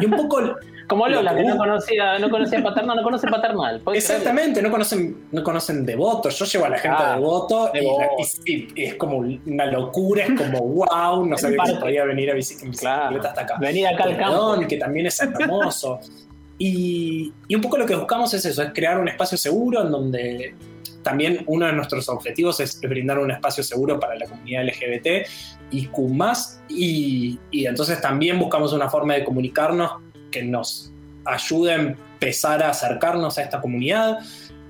Y 0.00 0.06
un 0.06 0.12
poco... 0.12 0.40
como 0.88 1.08
Lola, 1.08 1.34
que 1.34 1.42
no 1.42 1.56
conocía, 1.56 2.18
no 2.18 2.30
conocía 2.30 2.62
Paternal, 2.62 2.96
no 2.96 3.02
conoce 3.02 3.26
Paternal. 3.28 3.82
Exactamente, 3.92 4.62
no 4.62 4.70
conocen, 4.70 5.28
no 5.32 5.42
conocen 5.42 5.84
Devoto. 5.84 6.28
Yo 6.30 6.44
llevo 6.44 6.64
a 6.64 6.68
la 6.70 6.78
gente 6.78 7.02
a 7.02 7.14
Devoto, 7.16 7.70
y, 8.46 8.68
es 8.76 8.94
como 8.94 9.18
una 9.18 9.66
locura, 9.66 10.24
es 10.24 10.40
como, 10.40 10.60
wow, 10.60 11.26
no 11.26 11.36
sabía 11.38 11.58
que 11.64 11.72
se 11.72 11.76
podía 11.76 12.04
venir 12.04 12.30
a 12.30 12.34
bicicleta 12.34 13.10
hasta 13.28 13.42
acá. 13.42 13.56
Venir 13.58 13.88
acá 13.88 14.04
al 14.04 14.16
campo. 14.16 14.66
que 14.66 14.76
también 14.78 15.06
es 15.06 15.20
hermoso. 15.20 16.00
Y, 16.66 17.30
un 17.54 17.60
poco 17.60 17.76
lo 17.76 17.84
que 17.84 17.94
buscamos 17.94 18.32
es 18.32 18.42
eso, 18.46 18.62
es 18.62 18.70
crear 18.72 18.98
un 18.98 19.06
espacio 19.06 19.36
seguro 19.36 19.82
en 19.82 19.90
donde 19.90 20.54
también 21.02 21.44
uno 21.46 21.66
de 21.66 21.74
nuestros 21.74 22.08
objetivos 22.08 22.58
es, 22.60 22.80
brindar 22.80 23.18
un 23.18 23.30
espacio 23.30 23.62
seguro 23.62 24.00
para 24.00 24.14
la 24.16 24.24
comunidad 24.24 24.64
LGBT 24.64 25.28
y 25.70 25.86
Q 25.88 26.16
y, 26.70 27.38
y 27.50 27.66
entonces 27.66 28.00
también 28.00 28.38
buscamos 28.38 28.72
una 28.72 28.88
forma 28.88 29.12
de 29.12 29.24
comunicarnos 29.24 29.90
que 30.30 30.42
nos 30.42 30.90
ayude 31.26 31.72
a 31.72 31.74
empezar 31.74 32.62
a 32.62 32.70
acercarnos 32.70 33.36
a 33.36 33.42
esta 33.42 33.60
comunidad. 33.60 34.20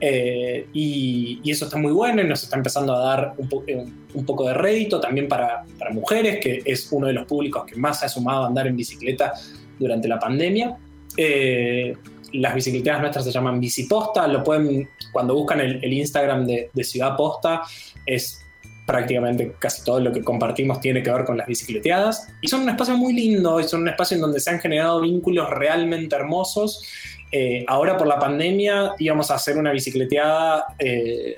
Eh, 0.01 0.67
y, 0.73 1.49
eso 1.49 1.67
está 1.67 1.79
muy 1.79 1.93
bueno 1.93 2.23
y 2.23 2.27
nos 2.27 2.43
está 2.43 2.57
empezando 2.57 2.93
a 2.93 2.99
dar 2.99 3.35
un, 3.39 3.49
eh, 3.69 3.87
poco 4.27 4.49
de 4.49 4.55
rédito 4.55 5.01
también 5.01 5.29
para, 5.29 5.65
para, 5.79 5.93
mujeres, 5.93 6.41
que 6.43 6.61
es 6.65 6.91
uno 6.91 7.07
de 7.07 7.13
los 7.13 7.25
públicos 7.27 7.65
que 7.65 7.77
más 7.77 8.01
se 8.01 8.07
ha 8.07 8.09
sumado 8.09 8.43
a 8.43 8.47
andar 8.49 8.67
en 8.67 8.77
bicicleta 8.77 9.33
durante 9.79 10.09
la 10.09 10.19
pandemia. 10.19 10.77
Eh, 11.17 11.97
las 12.33 12.55
bicicletas 12.55 13.01
nuestras 13.01 13.25
se 13.25 13.31
llaman 13.31 13.61
Biciposta, 13.61 14.27
lo 14.27 14.43
pueden, 14.43 14.89
cuando 15.13 15.35
buscan 15.35 15.61
el, 15.61 15.93
Instagram 15.93 16.47
de, 16.47 16.85
Ciudad 16.85 17.17
Posta, 17.17 17.63
es 18.05 18.41
prácticamente 18.87 19.55
casi 19.59 19.83
todo 19.85 20.01
lo 20.01 20.13
que 20.13 20.23
compartimos 20.23 20.81
tiene 20.81 21.03
que 21.03 21.11
ver 21.11 21.25
con 21.25 21.37
las 21.37 21.47
bicicleteadas. 21.47 22.29
Y 22.41 22.49
son 22.49 22.63
un 22.63 22.71
espacio 22.71 22.97
muy 22.97 23.13
lindo, 23.13 23.61
y 23.61 23.65
son 23.65 23.83
un 23.83 23.89
espacio 23.89 24.17
en 24.17 24.23
donde 24.23 24.41
se 24.41 24.51
han 24.51 24.59
generado 24.59 25.01
vínculos 25.01 25.49
realmente 25.51 26.17
hermosos. 26.17 26.85
Eh, 27.31 27.65
ahora 27.69 27.97
por 27.97 28.07
la 28.07 28.19
pandemia 28.19 28.95
íbamos 28.99 29.31
a 29.31 29.37
hacer 29.37 29.57
una 29.57 29.73
bicicleteada 29.73 30.67
eh, 30.79 31.37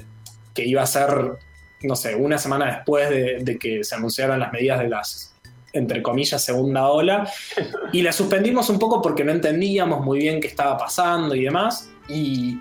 que 0.55 0.65
iba 0.65 0.83
a 0.83 0.87
ser, 0.87 1.11
no 1.83 1.95
sé, 1.95 2.15
una 2.15 2.39
semana 2.39 2.67
después 2.67 3.11
de 3.11 3.59
que 3.59 3.85
se 3.85 3.95
anunciaran 3.95 4.41
las 4.41 4.53
medidas 4.53 4.79
de 4.81 4.89
las 4.89 5.36
entre 5.77 6.03
comillas, 6.03 6.43
segunda 6.43 6.89
ola, 6.89 7.31
y 7.93 8.03
la 8.03 8.13
suspendimos 8.13 8.69
un 8.71 8.79
poco 8.79 9.01
porque 9.03 9.25
no 9.25 9.33
entendíamos 9.33 10.05
muy 10.05 10.21
bien 10.21 10.41
qué 10.41 10.49
estaba 10.49 10.77
pasando 10.77 11.35
y 11.35 11.45
demás, 11.45 11.91
y, 12.09 12.59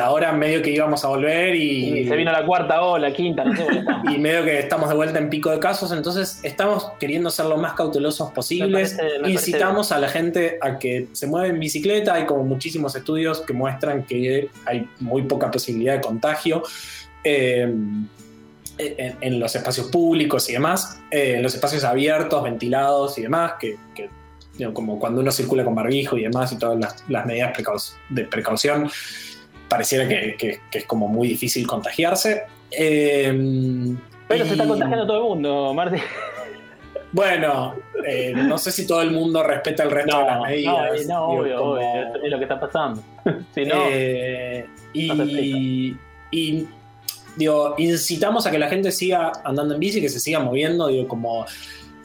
ahora 0.00 0.32
medio 0.32 0.62
que 0.62 0.70
íbamos 0.70 1.04
a 1.04 1.08
volver 1.08 1.54
y, 1.54 2.08
se 2.08 2.16
vino 2.16 2.32
la 2.32 2.44
cuarta 2.44 2.82
ola, 2.82 3.12
quinta, 3.12 3.44
no 3.44 3.54
sé. 3.54 3.66
y 4.12 4.18
medio 4.18 4.44
que 4.44 4.58
estamos 4.58 4.88
de 4.88 4.96
vuelta 4.96 5.20
en 5.20 5.30
pico 5.30 5.50
de 5.50 5.60
casos, 5.60 5.92
entonces 5.92 6.40
estamos 6.42 6.90
queriendo 6.98 7.30
ser 7.30 7.46
lo 7.46 7.56
más 7.56 7.74
cautelosos 7.74 8.32
posibles, 8.32 8.98
incitamos 9.26 9.92
a 9.92 10.00
la 10.00 10.08
gente 10.08 10.58
a 10.60 10.78
que 10.80 11.06
se 11.12 11.28
mueva 11.28 11.46
en 11.46 11.60
bicicleta, 11.60 12.14
hay 12.14 12.26
como 12.26 12.42
muchísimos 12.42 12.96
estudios 12.96 13.42
que 13.42 13.52
muestran 13.52 14.02
que 14.02 14.50
hay 14.64 14.88
muy 14.98 15.22
poca 15.22 15.52
posibilidad 15.52 15.94
de 15.94 16.00
contagio. 16.00 16.64
Eh, 17.22 17.72
en, 18.78 19.40
los 19.40 19.54
espacios 19.54 19.86
públicos 19.88 20.48
y 20.48 20.52
demás, 20.52 21.00
eh, 21.10 21.34
en 21.36 21.42
los 21.42 21.54
espacios 21.54 21.84
abiertos, 21.84 22.42
ventilados 22.42 23.18
y 23.18 23.22
demás, 23.22 23.54
que, 23.58 23.76
como 24.72 24.98
cuando 24.98 25.20
uno 25.20 25.30
circula 25.30 25.64
con 25.64 25.74
barbijo 25.74 26.16
y 26.16 26.22
demás 26.22 26.52
y 26.52 26.58
todas 26.58 27.04
las, 27.08 27.26
medidas 27.26 27.96
de 28.08 28.24
precaución, 28.24 28.90
pareciera 29.68 30.08
que, 30.08 30.60
es 30.72 30.84
como 30.86 31.08
muy 31.08 31.28
difícil 31.28 31.66
contagiarse. 31.66 32.44
Em, 32.70 33.96
Pero 34.28 34.44
se 34.44 34.52
está 34.52 34.66
contagiando 34.66 35.06
todo 35.06 35.18
el 35.18 35.22
mundo, 35.24 35.74
Martín. 35.74 36.00
Bueno, 37.12 37.76
eh, 38.06 38.34
no 38.34 38.58
sé 38.58 38.72
si 38.72 38.86
todo 38.86 39.00
el 39.00 39.12
mundo 39.12 39.42
respeta 39.42 39.84
el 39.84 39.90
resto 39.90 40.18
de 40.18 40.24
las 40.24 40.40
medidas. 40.40 41.06
No, 41.06 41.28
obvio, 41.28 41.64
obvio, 41.64 42.22
es 42.22 42.30
lo 42.30 42.38
que 42.38 42.44
está 42.44 42.60
pasando. 42.60 43.02
si 43.54 43.64
no, 43.64 43.76
eh, 43.88 44.66
y, 44.92 45.96
y 46.30 46.68
digo, 47.36 47.74
incitamos 47.78 48.46
a 48.46 48.50
que 48.50 48.58
la 48.58 48.68
gente 48.68 48.90
siga 48.90 49.32
andando 49.44 49.74
en 49.74 49.80
bici, 49.80 50.00
que 50.00 50.08
se 50.08 50.20
siga 50.20 50.40
moviendo, 50.40 50.88
digo, 50.88 51.06
como 51.06 51.46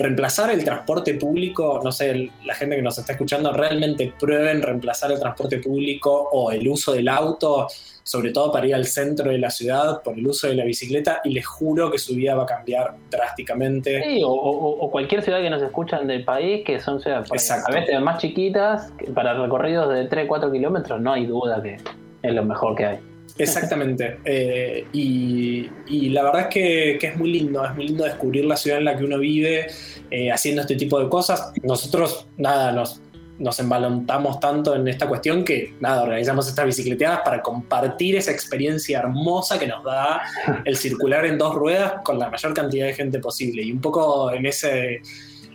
reemplazar 0.02 0.52
el 0.52 0.64
transporte 0.64 1.14
público, 1.14 1.80
no 1.84 1.92
sé, 1.92 2.32
la 2.44 2.56
gente 2.56 2.76
que 2.76 2.82
nos 2.82 2.98
está 2.98 3.14
escuchando 3.14 3.54
realmente 3.54 4.14
prueben 4.20 4.62
reemplazar 4.62 5.12
el 5.12 5.20
transporte 5.20 5.60
público 5.60 6.30
o 6.32 6.52
el 6.52 6.68
uso 6.68 6.94
del 6.94 7.08
auto, 7.08 7.68
sobre 8.04 8.32
todo 8.32 8.52
para 8.52 8.66
ir 8.66 8.74
al 8.74 8.86
centro 8.86 9.30
de 9.30 9.38
la 9.38 9.52
ciudad, 9.52 10.02
por 10.02 10.18
el 10.18 10.26
uso 10.26 10.48
de 10.48 10.56
la 10.56 10.66
bicicleta, 10.66 11.22
y 11.24 11.34
les 11.34 11.46
juro 11.46 11.92
que 11.92 12.00
su 12.00 12.16
vida 12.16 12.34
va 12.36 12.44
a 12.44 12.48
cambiar 12.48 12.96
drásticamente. 13.10 14.04
Sí, 14.04 14.22
o, 14.26 14.90
cualquier 14.92 15.22
ciudad 15.22 15.40
que 15.40 15.50
nos 15.50 15.62
escuchan 15.62 16.08
del 16.08 16.26
país, 16.26 16.64
que 16.66 16.80
son 16.80 17.00
ciudades 17.00 17.30
a 17.52 17.72
veces 17.72 18.02
más 18.02 18.20
chiquitas, 18.20 18.92
para 19.14 19.34
recorridos 19.36 19.94
de 19.94 20.06
3, 20.06 20.26
4 20.28 20.52
kilómetros, 20.52 21.00
no 21.00 21.14
hay 21.14 21.26
duda 21.26 21.62
que 21.62 21.78
es 22.24 22.34
lo 22.34 22.44
mejor 22.44 22.76
que 22.76 22.86
hay. 22.86 23.11
Exactamente. 23.38 24.20
Eh, 24.26 24.86
y, 24.94 26.10
la 26.10 26.24
verdad 26.24 26.42
es 26.42 26.48
que, 26.48 27.08
es 27.08 27.18
muy 27.18 27.32
lindo, 27.32 27.64
es 27.66 27.76
muy 27.76 27.88
lindo 27.88 28.04
descubrir 28.04 28.46
la 28.46 28.58
ciudad 28.58 28.80
en 28.80 28.86
la 28.86 28.98
que 28.98 29.04
uno 29.04 29.18
vive 29.18 29.68
eh, 30.10 30.32
haciendo 30.32 30.62
este 30.62 30.76
tipo 30.76 31.00
de 31.00 31.10
cosas. 31.10 31.54
Nosotros, 31.64 32.28
nada, 32.38 32.72
nos, 32.72 33.02
nos 33.40 33.60
embalontamos 33.60 34.40
tanto 34.40 34.76
en 34.76 34.88
esta 34.88 35.08
cuestión 35.08 35.44
que, 35.44 35.74
nada, 35.80 36.04
organizamos 36.04 36.48
estas 36.48 36.66
bicicleteadas 36.66 37.22
para 37.26 37.42
compartir 37.42 38.16
esa 38.16 38.32
experiencia 38.32 39.00
hermosa 39.00 39.58
que 39.58 39.68
nos 39.68 39.84
da 39.84 40.22
el 40.66 40.76
circular 40.78 41.26
en 41.26 41.38
dos 41.38 41.56
ruedas 41.56 41.94
con 42.04 42.20
la 42.20 42.30
mayor 42.30 42.54
cantidad 42.54 42.86
de 42.86 42.94
gente 42.94 43.20
posible. 43.20 43.64
Y 43.64 43.72
un 43.72 43.82
poco 43.82 44.32
en 44.32 44.46
ese 44.46 45.02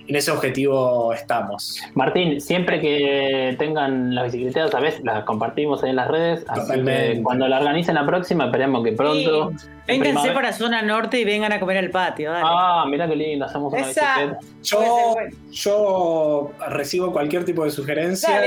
en 0.08 0.16
ese 0.16 0.30
objetivo 0.30 1.12
estamos. 1.12 1.80
Martín, 1.94 2.40
siempre 2.40 2.80
que 2.80 3.56
tengan 3.58 4.14
las 4.14 4.32
bicicletas, 4.32 4.70
¿sabes? 4.70 5.00
Las 5.04 5.24
compartimos 5.24 5.82
ahí 5.82 5.90
en 5.90 5.96
las 5.96 6.08
redes. 6.08 6.44
Así 6.48 6.82
que 6.82 7.20
cuando 7.22 7.48
la 7.48 7.58
organicen 7.58 7.94
la 7.94 8.06
próxima, 8.06 8.46
esperemos 8.46 8.84
que 8.84 8.92
pronto. 8.92 9.52
Vénganse 9.86 10.30
para 10.32 10.52
zona 10.52 10.82
norte 10.82 11.20
y 11.20 11.24
vengan 11.24 11.52
a 11.52 11.60
comer 11.60 11.78
al 11.78 11.90
patio. 11.90 12.32
Ah, 12.34 12.84
mira 12.88 13.06
qué 13.08 13.16
lindo, 13.16 13.44
hacemos 13.44 13.72
una 13.72 13.86
bicicleta. 13.86 14.38
Yo, 14.62 15.16
yo 15.52 16.50
recibo 16.68 17.12
cualquier 17.12 17.44
tipo 17.44 17.64
de 17.64 17.70
sugerencia. 17.70 18.42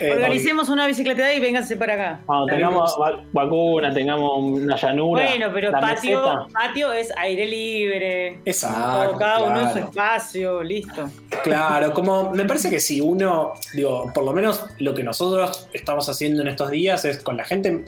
Eh, 0.00 0.10
Organicemos 0.10 0.68
una 0.68 0.86
bicicleta 0.86 1.32
y 1.34 1.40
vénganse 1.40 1.76
para 1.76 1.94
acá. 1.94 2.20
Cuando 2.24 2.46
tengamos 2.46 2.96
vacuna, 3.32 3.92
tengamos 3.92 4.32
una 4.38 4.76
llanura. 4.76 5.24
Bueno, 5.24 5.50
pero 5.52 5.70
patio, 5.72 6.46
patio 6.52 6.92
es 6.92 7.12
aire 7.16 7.46
libre. 7.46 8.40
Exacto. 8.44 9.18
Cada 9.18 9.42
uno 9.42 9.60
en 9.60 9.72
su 9.72 9.78
espacio, 9.80 10.62
listo. 10.62 11.10
Claro, 11.42 11.92
como 11.92 12.30
me 12.30 12.44
parece 12.44 12.70
que 12.70 12.80
si 12.80 13.00
uno, 13.00 13.52
digo, 13.74 14.10
por 14.14 14.24
lo 14.24 14.32
menos 14.32 14.64
lo 14.78 14.94
que 14.94 15.04
nosotros 15.04 15.68
estamos 15.72 16.08
haciendo 16.08 16.42
en 16.42 16.48
estos 16.48 16.70
días 16.70 17.04
es 17.04 17.18
con 17.18 17.36
la 17.36 17.44
gente 17.44 17.84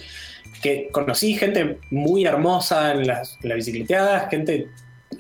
que 0.62 0.88
conocí, 0.92 1.34
gente 1.34 1.78
muy 1.90 2.24
hermosa 2.26 2.92
en 2.92 3.06
las, 3.06 3.38
bicicleteadas, 3.42 4.28
gente 4.30 4.68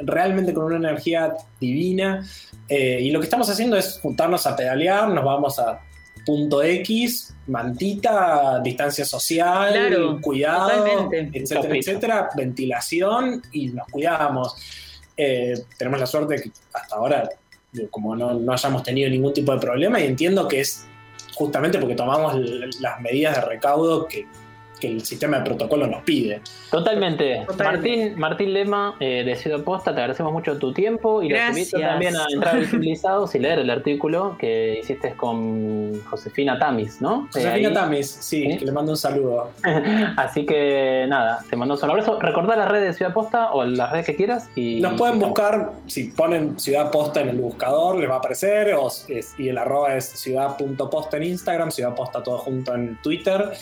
realmente 0.00 0.52
con 0.52 0.64
una 0.64 0.76
energía 0.76 1.34
divina. 1.60 2.24
Eh, 2.68 2.98
y 3.02 3.10
lo 3.10 3.20
que 3.20 3.24
estamos 3.24 3.48
haciendo 3.48 3.76
es 3.76 4.00
juntarnos 4.00 4.46
a 4.46 4.56
pedalear, 4.56 5.08
nos 5.08 5.24
vamos 5.24 5.58
a 5.58 5.80
punto 6.24 6.62
X, 6.62 7.34
mantita, 7.46 8.60
distancia 8.60 9.04
social, 9.04 10.18
cuidado, 10.20 11.10
etcétera, 11.12 11.76
etcétera, 11.76 12.28
ventilación 12.36 13.42
y 13.52 13.68
nos 13.68 13.86
cuidamos. 13.88 14.56
Eh, 15.16 15.54
tenemos 15.78 16.00
la 16.00 16.06
suerte 16.06 16.34
de 16.34 16.42
que 16.42 16.50
hasta 16.72 16.96
ahora, 16.96 17.28
como 17.90 18.16
no, 18.16 18.34
no, 18.34 18.52
hayamos 18.52 18.82
tenido 18.82 19.08
ningún 19.10 19.32
tipo 19.32 19.52
de 19.52 19.60
problema, 19.60 20.00
y 20.00 20.06
entiendo 20.06 20.48
que 20.48 20.60
es 20.60 20.86
justamente 21.34 21.78
porque 21.78 21.94
tomamos 21.94 22.34
las 22.80 23.00
medidas 23.00 23.36
de 23.36 23.42
recaudo 23.42 24.06
que 24.06 24.26
el 24.82 25.04
sistema 25.04 25.38
de 25.38 25.44
protocolo 25.44 25.86
nos 25.86 26.02
pide. 26.02 26.40
Totalmente. 26.70 27.46
Martín, 27.58 28.18
Martín 28.18 28.52
Lema 28.52 28.96
eh, 29.00 29.22
de 29.24 29.36
Ciudad 29.36 29.62
Posta, 29.62 29.94
te 29.94 30.00
agradecemos 30.00 30.32
mucho 30.32 30.58
tu 30.58 30.72
tiempo 30.72 31.22
y 31.22 31.28
los 31.28 31.40
invito 31.48 31.78
también 31.78 32.16
a 32.16 32.24
entrar 32.32 32.56
a 32.56 32.58
Visibilizados 32.58 33.34
y 33.34 33.38
leer 33.38 33.60
el 33.60 33.70
artículo 33.70 34.36
que 34.38 34.80
hiciste 34.80 35.12
con 35.14 36.02
Josefina 36.04 36.58
Tamis, 36.58 37.00
¿no? 37.00 37.28
Josefina 37.32 37.72
Tamis, 37.72 38.10
sí, 38.10 38.56
que 38.58 38.64
le 38.64 38.72
mando 38.72 38.92
un 38.92 38.98
saludo. 38.98 39.50
Así 40.16 40.46
que 40.46 41.06
nada, 41.08 41.40
te 41.48 41.56
mando 41.56 41.74
un 41.74 41.80
saludo. 41.80 41.94
abrazo. 41.98 42.20
Recordá 42.20 42.56
las 42.56 42.68
redes 42.68 42.88
de 42.88 42.92
Ciudad 42.94 43.12
Posta 43.12 43.52
o 43.52 43.64
las 43.64 43.92
redes 43.92 44.06
que 44.06 44.16
quieras. 44.16 44.50
Y, 44.54 44.80
nos 44.80 44.94
pueden 44.94 45.18
buscar, 45.18 45.72
si 45.86 46.04
ponen 46.04 46.58
Ciudad 46.58 46.90
Posta 46.90 47.20
en 47.20 47.30
el 47.30 47.36
buscador, 47.36 47.96
les 47.96 48.08
va 48.08 48.14
a 48.14 48.18
aparecer, 48.18 48.74
y 49.38 49.48
el 49.48 49.58
arroba 49.58 49.94
es 49.96 50.06
ciudad.posta 50.06 51.16
en 51.16 51.24
Instagram, 51.24 51.70
Ciudad 51.70 51.94
Posta 51.94 52.22
todo 52.22 52.38
junto 52.38 52.74
en 52.74 52.96
Twitter. 53.02 53.52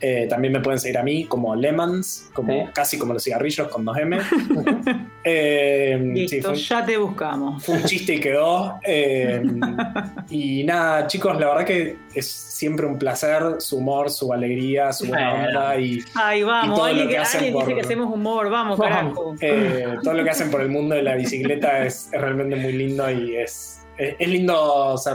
Eh, 0.00 0.26
también 0.30 0.52
me 0.52 0.60
pueden 0.60 0.78
seguir 0.78 0.96
a 0.98 1.02
mí 1.02 1.24
como 1.24 1.56
Lemons, 1.56 2.30
como, 2.32 2.66
Sí. 2.66 2.70
casi 2.72 2.98
como 2.98 3.14
los 3.14 3.24
cigarrillos 3.24 3.66
con 3.68 3.84
dos 3.84 3.96
M. 3.98 4.18
Eh, 5.24 5.98
sí, 6.00 6.36
Listo, 6.36 6.50
fue, 6.50 6.56
ya 6.58 6.84
te 6.86 6.96
buscamos. 6.96 7.62
fue 7.64 7.74
un 7.76 7.82
chiste 7.84 8.14
y 8.14 8.20
quedó. 8.20 8.78
Eh, 8.84 9.42
y 10.30 10.64
nada, 10.64 11.06
chicos, 11.06 11.38
la 11.38 11.48
verdad 11.48 11.64
que 11.66 11.96
es 12.14 12.26
siempre 12.30 12.86
un 12.86 12.98
placer 12.98 13.42
su 13.58 13.78
humor, 13.78 14.08
su 14.10 14.32
alegría, 14.32 14.92
su 14.92 15.06
buena 15.06 15.32
Bueno. 15.34 15.46
onda 15.48 15.76
y 15.80 16.00
Ay, 16.14 16.40
Y 16.40 16.42
vamos, 16.44 16.76
todo 16.78 16.86
alguien, 16.86 17.04
lo 17.06 17.10
que 17.10 17.18
hacen 17.18 17.38
alguien 17.40 17.54
dice 17.54 17.64
por- 17.66 17.74
que 17.74 17.80
hacemos 17.82 18.14
humor, 18.14 18.48
vamos, 18.50 18.78
Vamos. 18.78 18.94
carajo. 18.96 19.34
eh, 19.40 19.96
todo 20.02 20.14
lo 20.14 20.24
que 20.24 20.30
hacen 20.30 20.50
por 20.50 20.60
el 20.62 20.70
mundo 20.70 20.94
de 20.94 21.02
la 21.02 21.14
bicicleta 21.16 21.84
es, 21.84 22.08
es 22.12 22.20
realmente 22.20 22.56
muy 22.56 22.72
lindo 22.72 23.10
y 23.10 23.36
es, 23.36 23.80
es, 23.98 24.14
es 24.18 24.28
lindo 24.28 24.96
ser, 24.96 25.14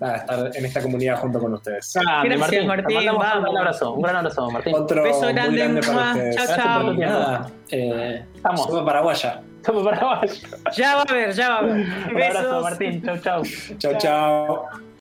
nada, 0.00 0.16
estar 0.16 0.50
en 0.56 0.64
esta 0.64 0.82
comunidad 0.82 1.18
junto 1.18 1.40
con 1.40 1.54
ustedes. 1.54 1.92
Grande, 1.94 2.36
Gracias, 2.36 2.66
Martín, 2.66 2.66
mandamos 2.68 3.00
un 3.00 3.18
vamos. 3.18 3.42
gran 3.42 3.56
abrazo, 3.58 3.92
un 3.94 4.02
gran 4.02 4.16
abrazo, 4.16 4.50
Martín. 4.50 4.74
Otro 4.74 5.02
Beso 5.02 5.22
muy 5.22 5.32
grande, 5.32 5.58
grande 5.58 5.80
para 5.82 6.10
ustedes. 6.12 6.36
Chao, 6.36 6.56
chao. 6.56 6.92
Nada, 6.94 7.50
eh, 7.70 8.24
Estamos. 8.34 8.64
sopa 8.64 8.84
paraguaya. 8.84 9.40
Somos 9.64 9.84
paraguayos. 9.84 10.42
Ya 10.76 10.96
va 10.96 11.02
a 11.02 11.12
ver, 11.12 11.32
ya 11.32 11.48
va 11.50 11.58
a 11.58 11.62
ver. 11.62 11.72
Un 11.74 11.92
abrazo, 12.22 12.42
Besos. 12.42 12.62
Martín. 12.62 13.02
Chau, 13.02 13.18
chau. 13.18 13.42
Chao, 13.78 13.98
chao. 13.98 14.87